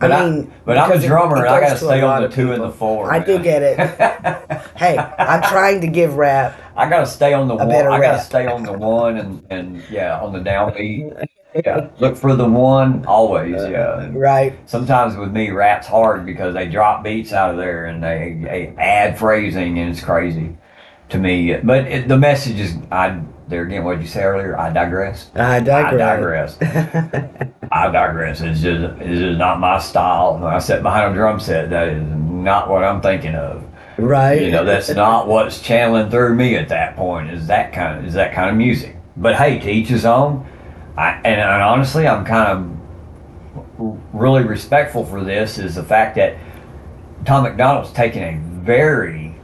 but 0.00 0.10
I 0.12 0.20
I 0.22 0.30
mean, 0.30 0.52
but 0.64 0.78
I'm 0.78 0.84
a 0.90 0.94
because 0.94 1.04
it- 1.04 1.08
drummer 1.08 1.36
it 1.36 1.40
and 1.40 1.48
I 1.48 1.60
gotta 1.60 1.76
stay 1.78 2.00
on 2.00 2.22
the 2.22 2.28
two 2.28 2.52
and 2.52 2.62
the 2.62 2.70
four. 2.70 3.12
I 3.12 3.18
do 3.18 3.38
get 3.38 3.62
it. 3.62 3.78
hey, 4.76 4.96
I'm 4.96 5.42
trying 5.42 5.80
to 5.82 5.86
give 5.86 6.14
rap. 6.14 6.58
I 6.76 6.88
gotta 6.88 7.06
stay 7.06 7.34
on 7.34 7.46
the 7.46 7.56
one. 7.56 7.70
I 7.70 8.00
gotta 8.00 8.20
stay 8.22 8.46
on 8.46 8.62
the 8.62 8.72
one 8.72 9.16
and 9.18 9.46
and 9.50 9.82
yeah, 9.90 10.20
on 10.20 10.32
the 10.32 10.40
downbeat. 10.40 11.27
Yeah, 11.64 11.88
look 11.98 12.16
for 12.16 12.34
the 12.36 12.48
one 12.48 13.04
always. 13.06 13.54
Yeah. 13.56 14.08
Right. 14.12 14.58
sometimes 14.66 15.16
with 15.16 15.32
me 15.32 15.50
rap's 15.50 15.86
hard 15.86 16.24
because 16.26 16.54
they 16.54 16.68
drop 16.68 17.02
beats 17.02 17.32
out 17.32 17.50
of 17.52 17.56
there 17.56 17.86
and 17.86 18.02
they, 18.02 18.38
they 18.42 18.74
add 18.78 19.18
phrasing 19.18 19.78
and 19.78 19.90
it's 19.90 20.02
crazy 20.02 20.56
to 21.08 21.18
me 21.18 21.54
but 21.56 21.86
it, 21.86 22.06
the 22.08 22.18
message 22.18 22.60
is 22.60 22.76
i 22.92 23.18
there 23.48 23.62
again 23.62 23.82
what 23.82 23.98
you 24.00 24.06
say 24.06 24.22
earlier 24.22 24.58
i 24.58 24.70
digress 24.70 25.30
I 25.34 25.58
digress. 25.60 26.58
i 26.60 26.66
digress 26.66 27.52
i 27.72 27.90
digress 27.90 28.40
it's 28.42 28.60
just 28.60 28.82
it's 29.00 29.18
just 29.20 29.38
not 29.38 29.58
my 29.58 29.78
style 29.78 30.34
when 30.34 30.52
i 30.52 30.58
sit 30.58 30.82
behind 30.82 31.12
a 31.12 31.16
drum 31.16 31.40
set 31.40 31.70
that 31.70 31.88
is 31.88 32.02
not 32.02 32.68
what 32.68 32.84
i'm 32.84 33.00
thinking 33.00 33.34
of 33.34 33.64
Right. 33.96 34.42
you 34.42 34.50
know 34.52 34.64
that's 34.64 34.90
not 34.90 35.26
what's 35.26 35.60
channeling 35.60 36.08
through 36.10 36.34
me 36.36 36.54
at 36.56 36.68
that 36.68 36.94
point 36.94 37.30
is 37.30 37.46
that 37.48 37.72
kind 37.72 37.98
of 37.98 38.04
is 38.06 38.14
that 38.14 38.32
kind 38.34 38.50
of 38.50 38.56
music 38.56 38.94
but 39.16 39.34
hey 39.34 39.58
to 39.58 39.70
each 39.70 39.88
his 39.88 40.04
own 40.04 40.46
I, 40.98 41.12
and, 41.24 41.40
and 41.40 41.62
honestly 41.62 42.08
i'm 42.08 42.24
kind 42.24 42.48
of 43.78 43.98
really 44.12 44.42
respectful 44.42 45.04
for 45.04 45.22
this 45.22 45.58
is 45.58 45.76
the 45.76 45.82
fact 45.84 46.16
that 46.16 46.36
tom 47.24 47.44
macdonald's 47.44 47.92
taking 47.92 48.22
a 48.22 48.38
very 48.64 49.36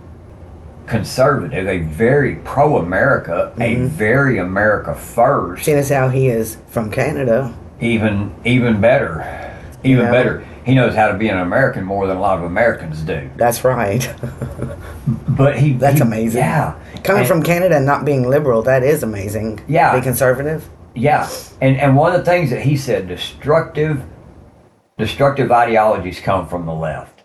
conservative 0.87 1.67
a 1.69 1.79
very 1.79 2.37
pro-america 2.37 3.53
a 3.57 3.61
mm-hmm. 3.61 3.87
very 3.87 4.39
america 4.39 4.95
first 4.95 5.65
Seeing 5.65 5.79
as 5.79 5.89
how 5.89 6.09
he 6.09 6.27
is 6.27 6.59
from 6.69 6.91
Canada. 6.91 7.57
even 7.81 8.35
even 8.45 8.81
better 8.81 9.57
even 9.85 10.07
better 10.11 10.47
he 10.65 10.75
knows 10.75 10.95
how 10.95 11.09
to 11.09 11.17
be 11.17 11.29
an 11.29 11.39
american 11.39 11.85
more 11.85 12.07
than 12.07 12.17
a 12.17 12.21
lot 12.21 12.39
of 12.39 12.45
americans 12.45 13.01
do 13.03 13.31
That's 13.37 13.63
right. 13.65 14.13
but 15.29 15.59
he 15.59 15.75
That's 15.75 15.99
he- 15.99 16.03
amazing. 16.03 16.41
yeah 16.41 16.75
Coming 17.05 17.21
And- 17.21 17.29
from 17.29 17.43
Canada 17.43 17.77
and 17.77 17.85
not 17.87 18.07
being 18.07 18.29
liberal, 18.29 18.63
that 18.63 18.83
is 18.83 19.03
amazing. 19.03 19.61
Yeah. 19.69 19.95
Be 19.95 20.01
conservative. 20.01 20.69
Yeah, 20.95 21.29
and 21.61 21.77
and 21.77 21.97
one 21.97 22.13
of 22.15 22.19
the 22.19 22.25
things 22.25 22.51
that 22.51 22.63
he 22.63 22.77
said, 22.77 23.09
destructive, 23.09 24.03
destructive 24.97 25.51
ideologies 25.51 26.21
come 26.21 26.49
from 26.49 26.67
the 26.67 26.75
left. 26.75 27.23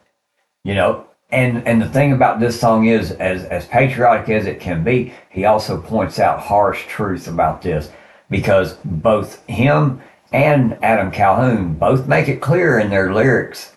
You 0.63 0.75
know, 0.75 1.07
and 1.29 1.67
and 1.67 1.81
the 1.81 1.89
thing 1.89 2.11
about 2.11 2.39
this 2.39 2.59
song 2.59 2.85
is, 2.85 3.11
as 3.11 3.43
as 3.45 3.65
patriotic 3.67 4.29
as 4.29 4.47
it 4.47 4.59
can 4.59 4.83
be, 4.83 5.13
he 5.29 5.45
also 5.45 5.79
points 5.79 6.19
out 6.19 6.39
harsh 6.39 6.85
truth 6.87 7.27
about 7.27 7.61
this, 7.61 7.91
because 8.29 8.73
both 8.83 9.45
him 9.45 10.01
and 10.31 10.77
Adam 10.83 11.11
Calhoun 11.11 11.75
both 11.75 12.07
make 12.07 12.27
it 12.27 12.41
clear 12.41 12.79
in 12.79 12.89
their 12.89 13.13
lyrics 13.13 13.75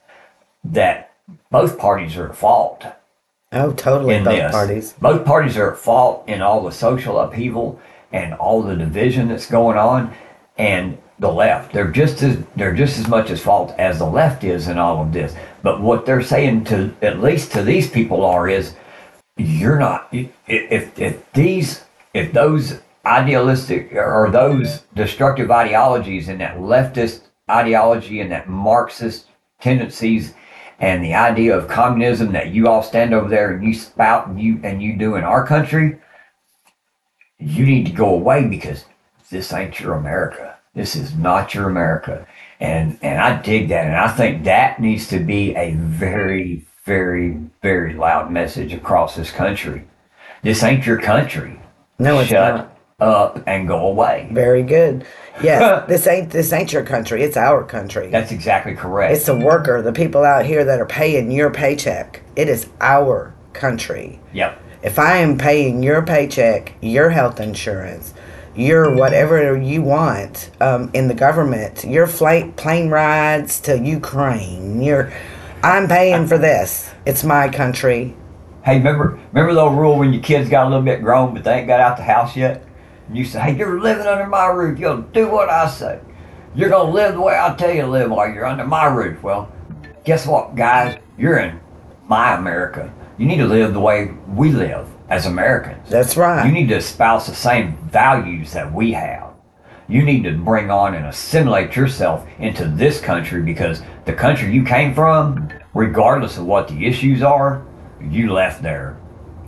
that 0.64 1.14
both 1.50 1.78
parties 1.78 2.16
are 2.16 2.28
at 2.28 2.36
fault 2.36 2.84
Oh, 3.52 3.72
totally. 3.72 4.18
Both 4.18 4.34
this. 4.34 4.52
parties. 4.52 4.92
Both 4.94 5.26
parties 5.26 5.56
are 5.58 5.72
at 5.72 5.78
fault 5.78 6.26
in 6.26 6.40
all 6.40 6.62
the 6.62 6.72
social 6.72 7.20
upheaval 7.20 7.78
and 8.12 8.34
all 8.34 8.62
the 8.62 8.76
division 8.76 9.28
that's 9.28 9.50
going 9.50 9.78
on, 9.78 10.14
and 10.58 10.98
the 11.18 11.32
left. 11.32 11.72
They're 11.72 11.90
just 11.90 12.22
as 12.22 12.38
they're 12.56 12.74
just 12.74 12.98
as 12.98 13.08
much 13.08 13.30
as 13.30 13.40
fault 13.40 13.74
as 13.78 13.98
the 13.98 14.06
left 14.06 14.44
is 14.44 14.68
in 14.68 14.78
all 14.78 15.02
of 15.02 15.12
this. 15.12 15.34
But 15.62 15.80
what 15.80 16.04
they're 16.04 16.22
saying 16.22 16.64
to 16.64 16.94
at 17.00 17.20
least 17.20 17.52
to 17.52 17.62
these 17.62 17.88
people 17.88 18.24
are 18.24 18.48
is, 18.48 18.74
you're 19.36 19.78
not 19.78 20.08
if 20.12 20.30
if, 20.46 20.98
if 20.98 21.32
these 21.32 21.84
if 22.12 22.32
those 22.32 22.80
idealistic 23.06 23.92
or 23.94 24.28
those 24.30 24.82
destructive 24.94 25.50
ideologies 25.50 26.28
and 26.28 26.40
that 26.40 26.58
leftist 26.58 27.22
ideology 27.50 28.20
and 28.20 28.30
that 28.30 28.48
Marxist 28.48 29.26
tendencies 29.60 30.34
and 30.78 31.04
the 31.04 31.14
idea 31.14 31.56
of 31.56 31.68
communism 31.68 32.32
that 32.32 32.50
you 32.50 32.66
all 32.66 32.82
stand 32.82 33.14
over 33.14 33.28
there 33.28 33.54
and 33.54 33.64
you 33.64 33.74
spout 33.74 34.26
and 34.26 34.40
you 34.40 34.60
and 34.64 34.82
you 34.82 34.96
do 34.96 35.14
in 35.14 35.24
our 35.24 35.46
country, 35.46 35.98
you 37.44 37.66
need 37.66 37.86
to 37.86 37.92
go 37.92 38.08
away 38.14 38.44
because 38.46 38.84
this 39.30 39.52
ain't 39.52 39.80
your 39.80 39.94
America. 39.94 40.56
This 40.74 40.96
is 40.96 41.14
not 41.14 41.54
your 41.54 41.68
America. 41.68 42.26
And 42.60 42.98
and 43.02 43.20
I 43.20 43.40
dig 43.42 43.68
that 43.68 43.86
and 43.86 43.96
I 43.96 44.08
think 44.08 44.44
that 44.44 44.80
needs 44.80 45.08
to 45.08 45.18
be 45.18 45.54
a 45.56 45.74
very, 45.74 46.64
very, 46.84 47.38
very 47.62 47.94
loud 47.94 48.30
message 48.30 48.72
across 48.72 49.16
this 49.16 49.30
country. 49.30 49.84
This 50.42 50.62
ain't 50.62 50.86
your 50.86 51.00
country. 51.00 51.60
No, 51.98 52.20
it's 52.20 52.30
Shut 52.30 52.56
not. 52.56 52.76
up 53.00 53.42
and 53.46 53.66
go 53.68 53.86
away. 53.88 54.28
Very 54.32 54.62
good. 54.62 55.04
Yes, 55.42 55.84
this 55.88 56.06
ain't 56.06 56.30
this 56.30 56.52
ain't 56.52 56.72
your 56.72 56.84
country. 56.84 57.22
It's 57.22 57.36
our 57.36 57.64
country. 57.64 58.08
That's 58.10 58.30
exactly 58.32 58.74
correct. 58.74 59.14
It's 59.14 59.26
the 59.26 59.36
worker, 59.36 59.82
the 59.82 59.92
people 59.92 60.24
out 60.24 60.46
here 60.46 60.64
that 60.64 60.80
are 60.80 60.86
paying 60.86 61.30
your 61.32 61.50
paycheck. 61.50 62.22
It 62.36 62.48
is 62.48 62.68
our 62.80 63.34
country. 63.52 64.20
yep. 64.32 64.61
If 64.82 64.98
I 64.98 65.18
am 65.18 65.38
paying 65.38 65.82
your 65.82 66.02
paycheck, 66.02 66.74
your 66.80 67.10
health 67.10 67.40
insurance, 67.40 68.14
your 68.56 68.94
whatever 68.94 69.56
you 69.60 69.82
want 69.82 70.50
um, 70.60 70.90
in 70.92 71.08
the 71.08 71.14
government, 71.14 71.84
your 71.84 72.06
flight 72.06 72.56
plane 72.56 72.90
rides 72.90 73.60
to 73.60 73.78
Ukraine, 73.78 74.82
your 74.82 75.12
I'm 75.62 75.86
paying 75.86 76.26
for 76.26 76.38
this. 76.38 76.90
It's 77.06 77.22
my 77.22 77.48
country. 77.48 78.16
Hey, 78.64 78.78
remember 78.78 79.20
remember 79.32 79.54
the 79.54 79.68
rule 79.68 79.98
when 79.98 80.12
your 80.12 80.22
kids 80.22 80.50
got 80.50 80.66
a 80.66 80.68
little 80.68 80.84
bit 80.84 81.00
grown 81.00 81.32
but 81.34 81.44
they 81.44 81.58
ain't 81.58 81.68
got 81.68 81.80
out 81.80 81.96
the 81.96 82.02
house 82.02 82.36
yet? 82.36 82.66
and 83.08 83.18
you 83.18 83.24
say, 83.24 83.40
hey, 83.40 83.56
you're 83.58 83.80
living 83.80 84.06
under 84.06 84.26
my 84.26 84.46
roof. 84.46 84.78
You'll 84.78 85.02
do 85.02 85.28
what 85.28 85.48
I 85.48 85.68
say. 85.68 86.00
You're 86.54 86.70
going 86.70 86.86
to 86.86 86.92
live 86.92 87.14
the 87.14 87.20
way 87.20 87.38
I 87.38 87.54
tell 87.54 87.70
you 87.70 87.82
to 87.82 87.88
live 87.88 88.10
while 88.10 88.32
you're 88.32 88.46
under 88.46 88.66
my 88.66 88.86
roof. 88.86 89.22
Well, 89.22 89.52
guess 90.04 90.26
what, 90.26 90.54
guys? 90.54 90.98
You're 91.18 91.38
in 91.38 91.60
my 92.08 92.36
America. 92.36 92.92
You 93.22 93.28
need 93.28 93.36
to 93.36 93.46
live 93.46 93.72
the 93.72 93.78
way 93.78 94.10
we 94.26 94.50
live 94.50 94.88
as 95.08 95.26
Americans. 95.26 95.88
That's 95.88 96.16
right. 96.16 96.44
You 96.44 96.50
need 96.50 96.66
to 96.70 96.74
espouse 96.74 97.28
the 97.28 97.36
same 97.36 97.76
values 97.88 98.52
that 98.52 98.74
we 98.74 98.90
have. 98.94 99.34
You 99.86 100.02
need 100.02 100.24
to 100.24 100.32
bring 100.32 100.72
on 100.72 100.96
and 100.96 101.06
assimilate 101.06 101.76
yourself 101.76 102.26
into 102.40 102.64
this 102.66 103.00
country 103.00 103.40
because 103.40 103.80
the 104.06 104.12
country 104.12 104.52
you 104.52 104.64
came 104.64 104.92
from, 104.92 105.50
regardless 105.72 106.36
of 106.36 106.46
what 106.46 106.66
the 106.66 106.84
issues 106.84 107.22
are, 107.22 107.64
you 108.00 108.32
left 108.32 108.60
there. 108.60 108.98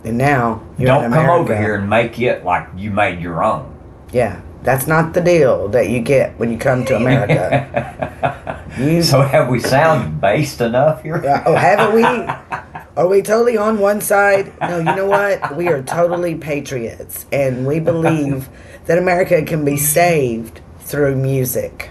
and 0.05 0.17
now 0.17 0.63
Don't 0.79 1.11
come 1.11 1.29
over 1.29 1.53
here 1.53 1.75
and 1.75 1.89
make 1.89 2.17
it 2.17 2.45
like 2.45 2.69
you 2.77 2.91
made 2.91 3.19
your 3.19 3.43
own. 3.43 3.77
Yeah, 4.13 4.41
that's 4.63 4.87
not 4.87 5.13
the 5.13 5.19
deal 5.19 5.67
that 5.67 5.89
you 5.89 5.99
get 5.99 6.39
when 6.39 6.49
you 6.49 6.57
come 6.57 6.85
to 6.85 6.95
America. 7.01 8.63
you 8.79 9.03
So 9.03 9.19
have 9.19 9.49
we 9.49 9.59
sound 9.59 10.21
based 10.21 10.61
enough 10.61 11.03
here? 11.03 11.17
Uh, 11.17 11.43
oh, 11.45 11.55
haven't 11.55 11.93
we? 11.93 12.03
Oh, 12.97 13.03
are 13.03 13.07
we 13.07 13.21
totally 13.21 13.57
on 13.57 13.79
one 13.79 13.99
side? 14.01 14.53
No, 14.61 14.77
you 14.77 14.83
know 14.85 15.05
what? 15.07 15.55
We 15.55 15.67
are 15.67 15.81
totally 15.83 16.35
patriots, 16.35 17.25
and 17.31 17.65
we 17.67 17.79
believe 17.79 18.47
that 18.85 18.97
America 18.97 19.43
can 19.43 19.65
be 19.65 19.75
saved 19.77 20.61
through 20.79 21.15
music, 21.15 21.89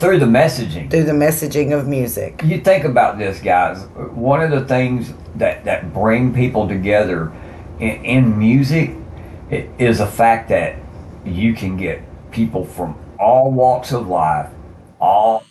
Through 0.00 0.18
the 0.18 0.26
messaging. 0.26 0.90
through 0.90 1.04
the 1.04 1.12
messaging 1.12 1.72
of 1.76 1.86
music. 1.88 2.42
You 2.44 2.60
think 2.60 2.84
about 2.84 3.16
this, 3.18 3.40
guys. 3.40 3.84
One 4.12 4.42
of 4.42 4.50
the 4.50 4.66
things 4.66 5.14
that, 5.36 5.64
that 5.64 5.94
bring 5.94 6.34
people 6.34 6.68
together 6.68 7.32
in, 7.78 8.04
in 8.04 8.38
music 8.38 8.90
is 9.50 9.98
the 9.98 10.06
fact 10.06 10.48
that 10.50 10.76
you 11.24 11.54
can 11.54 11.76
get 11.76 12.02
people 12.32 12.64
from 12.66 12.98
all 13.18 13.50
walks 13.52 13.92
of 13.92 14.08
life, 14.08 14.50
all 15.00 15.44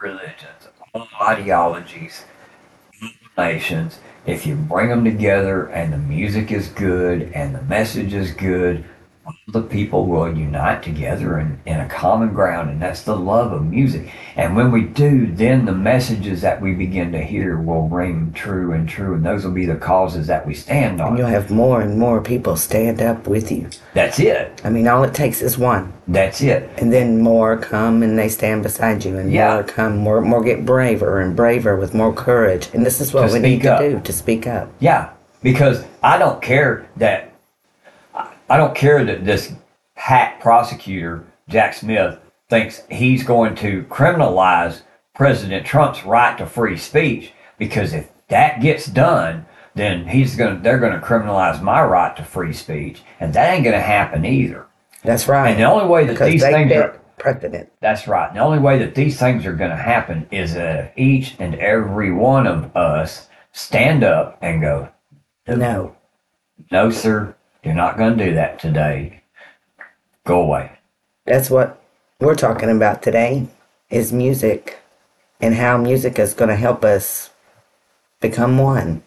religions, 0.00 0.68
all 0.94 1.08
ideologies, 1.20 2.24
nations. 3.36 3.98
If 4.26 4.44
you 4.44 4.56
bring 4.56 4.88
them 4.88 5.04
together 5.04 5.66
and 5.66 5.92
the 5.92 5.98
music 5.98 6.50
is 6.50 6.66
good 6.68 7.30
and 7.32 7.54
the 7.54 7.62
message 7.62 8.12
is 8.12 8.32
good, 8.32 8.84
the 9.48 9.62
people 9.62 10.06
will 10.06 10.32
unite 10.36 10.82
together 10.82 11.38
in, 11.38 11.60
in 11.66 11.80
a 11.80 11.88
common 11.88 12.32
ground, 12.32 12.70
and 12.70 12.80
that's 12.82 13.02
the 13.02 13.16
love 13.16 13.52
of 13.52 13.64
music. 13.64 14.10
And 14.36 14.56
when 14.56 14.70
we 14.72 14.82
do, 14.82 15.26
then 15.32 15.64
the 15.64 15.72
messages 15.72 16.40
that 16.42 16.60
we 16.60 16.74
begin 16.74 17.12
to 17.12 17.22
hear 17.22 17.56
will 17.58 17.88
ring 17.88 18.32
true 18.34 18.72
and 18.72 18.88
true, 18.88 19.14
and 19.14 19.24
those 19.24 19.44
will 19.44 19.52
be 19.52 19.66
the 19.66 19.76
causes 19.76 20.26
that 20.26 20.46
we 20.46 20.54
stand 20.54 21.00
And 21.00 21.16
you'll 21.18 21.26
have 21.28 21.50
more 21.50 21.80
and 21.80 21.98
more 21.98 22.20
people 22.20 22.56
stand 22.56 23.00
up 23.00 23.26
with 23.26 23.50
you. 23.52 23.68
That's 23.94 24.18
it. 24.18 24.60
I 24.64 24.70
mean, 24.70 24.86
all 24.88 25.04
it 25.04 25.14
takes 25.14 25.40
is 25.42 25.56
one, 25.56 25.92
That's 26.08 26.40
it. 26.40 26.68
and 26.78 26.92
then 26.92 27.20
more 27.20 27.56
come 27.56 28.02
and 28.02 28.18
they 28.18 28.28
stand 28.28 28.62
beside 28.62 29.04
you, 29.04 29.16
and 29.18 29.32
Yeah. 29.32 29.54
more 29.54 29.62
come, 29.64 29.96
more, 29.96 30.20
more 30.20 30.42
get 30.42 30.64
braver 30.66 31.20
and 31.20 31.34
braver 31.36 31.76
with 31.76 31.94
more 31.94 32.12
courage. 32.12 32.68
And 32.74 32.84
this 32.84 33.00
is 33.00 33.14
what 33.14 33.28
To 33.28 33.32
we 33.34 33.38
need 33.40 33.60
speak 33.60 33.66
up. 33.66 33.80
to 33.80 33.90
do 33.94 34.00
to 34.00 34.12
speak 34.12 34.46
up. 34.46 34.68
Yeah, 34.80 35.10
because 35.42 35.84
I 36.02 36.18
don't 36.18 36.42
care 36.42 36.86
that 36.96 37.25
I- 38.48 38.56
don't 38.56 38.74
care 38.74 39.04
that 39.04 39.24
this 39.24 39.52
hack 39.94 40.40
prosecutor 40.40 41.24
Jack 41.48 41.74
Smith 41.74 42.18
thinks 42.48 42.82
he's 42.90 43.24
going 43.24 43.54
to 43.56 43.84
criminalize 43.84 44.82
President 45.14 45.66
Trump's 45.66 46.04
right 46.04 46.36
to 46.38 46.46
free 46.46 46.76
speech 46.76 47.32
because 47.58 47.92
if 47.92 48.10
that 48.28 48.60
gets 48.60 48.86
done, 48.86 49.46
then 49.74 50.06
he's 50.08 50.36
going 50.36 50.56
to 50.56 50.62
they're 50.62 50.78
going 50.78 50.98
to 50.98 51.06
criminalize 51.06 51.62
my 51.62 51.82
right 51.82 52.16
to 52.16 52.24
free 52.24 52.52
speech, 52.52 53.02
and 53.20 53.32
that 53.34 53.52
ain't 53.52 53.64
going 53.64 53.76
to 53.76 53.80
happen 53.82 54.24
either. 54.24 54.66
That's 55.04 55.28
right. 55.28 55.50
And 55.50 55.60
the 55.60 55.64
only 55.64 55.86
way 55.86 56.06
that 56.06 56.12
because 56.14 56.32
these 56.32 56.42
things 56.42 56.72
are 56.72 57.00
precedent. 57.18 57.70
that's 57.80 58.08
right. 58.08 58.32
The 58.32 58.40
only 58.40 58.58
way 58.58 58.78
that 58.78 58.94
these 58.94 59.18
things 59.18 59.46
are 59.46 59.52
going 59.54 59.70
to 59.70 59.76
happen 59.76 60.26
is 60.30 60.54
that 60.54 60.86
if 60.86 60.98
each 60.98 61.36
and 61.38 61.54
every 61.56 62.10
one 62.10 62.46
of 62.46 62.74
us 62.76 63.28
stand 63.52 64.02
up 64.02 64.38
and 64.42 64.60
go, 64.60 64.88
No. 65.46 65.94
No, 66.72 66.90
sir, 66.90 67.35
you're 67.66 67.74
not 67.74 67.98
going 67.98 68.16
to 68.16 68.24
do 68.26 68.34
that 68.34 68.60
today. 68.60 69.20
Go 70.24 70.40
away. 70.40 70.70
That's 71.24 71.50
what 71.50 71.82
we're 72.20 72.36
talking 72.36 72.70
about 72.70 73.02
today 73.02 73.48
is 73.90 74.12
music 74.12 74.78
and 75.40 75.56
how 75.56 75.76
music 75.76 76.16
is 76.18 76.32
going 76.32 76.48
to 76.48 76.56
help 76.56 76.84
us 76.84 77.30
become 78.20 78.56
one. 78.56 79.02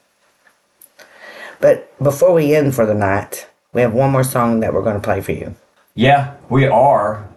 But 1.62 1.98
before 2.04 2.34
we 2.34 2.54
end 2.54 2.76
for 2.76 2.86
the 2.86 2.94
night, 2.94 3.48
we 3.72 3.82
have 3.82 3.94
one 3.94 4.12
more 4.12 4.26
song 4.26 4.60
that 4.60 4.74
we're 4.74 4.84
going 4.84 4.98
to 4.98 5.02
play 5.02 5.22
for 5.22 5.32
you. 5.32 5.56
Yeah, 5.96 6.36
we 6.50 6.68
are. 6.68 7.30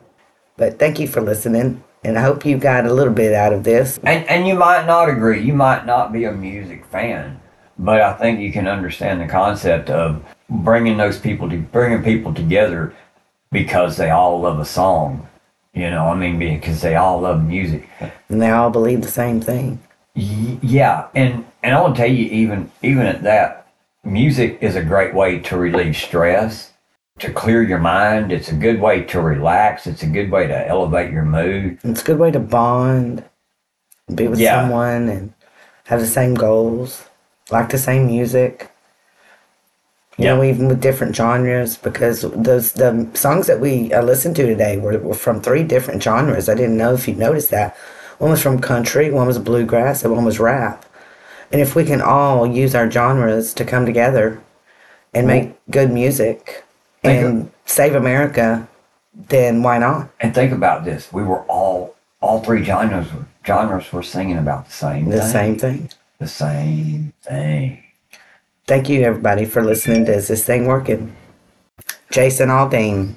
But 0.56 0.80
thank 0.80 0.98
you 0.98 1.06
for 1.06 1.20
listening, 1.20 1.84
and 2.02 2.18
I 2.18 2.22
hope 2.22 2.44
you 2.44 2.58
got 2.58 2.84
a 2.84 2.92
little 2.92 3.12
bit 3.12 3.32
out 3.32 3.52
of 3.52 3.62
this. 3.62 3.98
And, 4.02 4.28
and 4.28 4.46
you 4.46 4.54
might 4.54 4.86
not 4.86 5.08
agree. 5.08 5.42
You 5.42 5.54
might 5.54 5.86
not 5.86 6.12
be 6.12 6.24
a 6.24 6.32
music 6.32 6.84
fan, 6.86 7.40
but 7.78 8.00
I 8.00 8.12
think 8.14 8.40
you 8.40 8.52
can 8.52 8.66
understand 8.66 9.20
the 9.20 9.26
concept 9.26 9.88
of 9.88 10.24
bringing 10.52 10.96
those 10.96 11.18
people 11.18 11.48
to 11.50 11.58
bringing 11.58 12.02
people 12.02 12.32
together 12.34 12.94
because 13.50 13.96
they 13.96 14.10
all 14.10 14.40
love 14.40 14.58
a 14.58 14.64
song. 14.64 15.26
You 15.74 15.88
know, 15.90 16.06
I 16.08 16.14
mean, 16.14 16.38
because 16.38 16.82
they 16.82 16.96
all 16.96 17.20
love 17.20 17.42
music. 17.44 17.88
And 18.28 18.42
they 18.42 18.50
all 18.50 18.70
believe 18.70 19.00
the 19.00 19.08
same 19.08 19.40
thing. 19.40 19.80
Y- 20.14 20.58
Yeah, 20.62 21.06
and 21.14 21.44
and 21.62 21.74
I 21.74 21.80
want 21.80 21.96
to 21.96 22.02
tell 22.02 22.10
you, 22.10 22.26
even 22.26 22.70
even 22.82 23.06
at 23.06 23.22
that, 23.22 23.66
music 24.04 24.58
is 24.60 24.76
a 24.76 24.82
great 24.84 25.14
way 25.14 25.38
to 25.38 25.56
relieve 25.56 25.96
stress, 25.96 26.72
to 27.20 27.32
clear 27.32 27.62
your 27.62 27.78
mind. 27.78 28.32
It's 28.32 28.50
a 28.50 28.54
good 28.54 28.80
way 28.80 29.02
to 29.04 29.20
relax. 29.22 29.86
It's 29.86 30.02
a 30.02 30.06
good 30.06 30.30
way 30.30 30.46
to 30.46 30.68
elevate 30.68 31.10
your 31.10 31.24
mood. 31.24 31.78
It's 31.84 32.02
a 32.02 32.04
good 32.04 32.18
way 32.18 32.30
to 32.30 32.40
bond, 32.40 33.24
be 34.14 34.28
with 34.28 34.40
Yeah. 34.40 34.60
someone, 34.60 35.08
and 35.08 35.32
have 35.86 36.00
the 36.00 36.06
same 36.06 36.34
goals, 36.34 37.04
like 37.50 37.70
the 37.70 37.78
same 37.78 38.06
music. 38.06 38.70
You 40.22 40.28
know, 40.28 40.44
even 40.44 40.68
with 40.68 40.80
different 40.80 41.16
genres, 41.16 41.76
because 41.76 42.22
those 42.22 42.72
the 42.72 43.08
songs 43.14 43.46
that 43.48 43.60
we 43.60 43.92
uh, 43.92 44.02
listened 44.02 44.36
to 44.36 44.46
today 44.46 44.78
were, 44.78 44.98
were 44.98 45.14
from 45.14 45.40
three 45.40 45.64
different 45.64 46.02
genres. 46.02 46.48
I 46.48 46.54
didn't 46.54 46.76
know 46.76 46.94
if 46.94 47.08
you 47.08 47.14
noticed 47.14 47.50
that. 47.50 47.76
One 48.18 48.30
was 48.30 48.42
from 48.42 48.60
country, 48.60 49.10
one 49.10 49.26
was 49.26 49.38
bluegrass, 49.38 50.04
and 50.04 50.14
one 50.14 50.24
was 50.24 50.38
rap. 50.38 50.84
And 51.50 51.60
if 51.60 51.74
we 51.74 51.84
can 51.84 52.00
all 52.00 52.46
use 52.46 52.74
our 52.74 52.90
genres 52.90 53.52
to 53.54 53.64
come 53.64 53.84
together 53.84 54.40
and 55.12 55.26
make 55.26 55.54
good 55.70 55.90
music 55.90 56.64
Think 57.02 57.24
and 57.24 57.50
save 57.66 57.94
America, 57.94 58.68
then 59.28 59.62
why 59.62 59.78
not? 59.78 60.08
And 60.20 60.34
think 60.34 60.52
about 60.52 60.84
this: 60.84 61.12
we 61.12 61.22
were 61.24 61.42
all 61.42 61.96
all 62.20 62.40
three 62.42 62.62
genres 62.62 63.08
genres 63.44 63.92
were 63.92 64.02
singing 64.04 64.38
about 64.38 64.66
the 64.66 64.72
same 64.72 65.08
The 65.10 65.18
thing. 65.20 65.30
same 65.30 65.58
thing. 65.58 65.90
the 66.18 66.28
same 66.28 67.12
thing. 67.22 67.81
Thank 68.64 68.88
you, 68.88 69.02
everybody, 69.02 69.44
for 69.44 69.60
listening 69.60 70.04
to 70.04 70.14
Is 70.14 70.28
This 70.28 70.44
Thing 70.44 70.66
Working? 70.66 71.16
Jason 72.12 72.48
Aldean. 72.48 73.16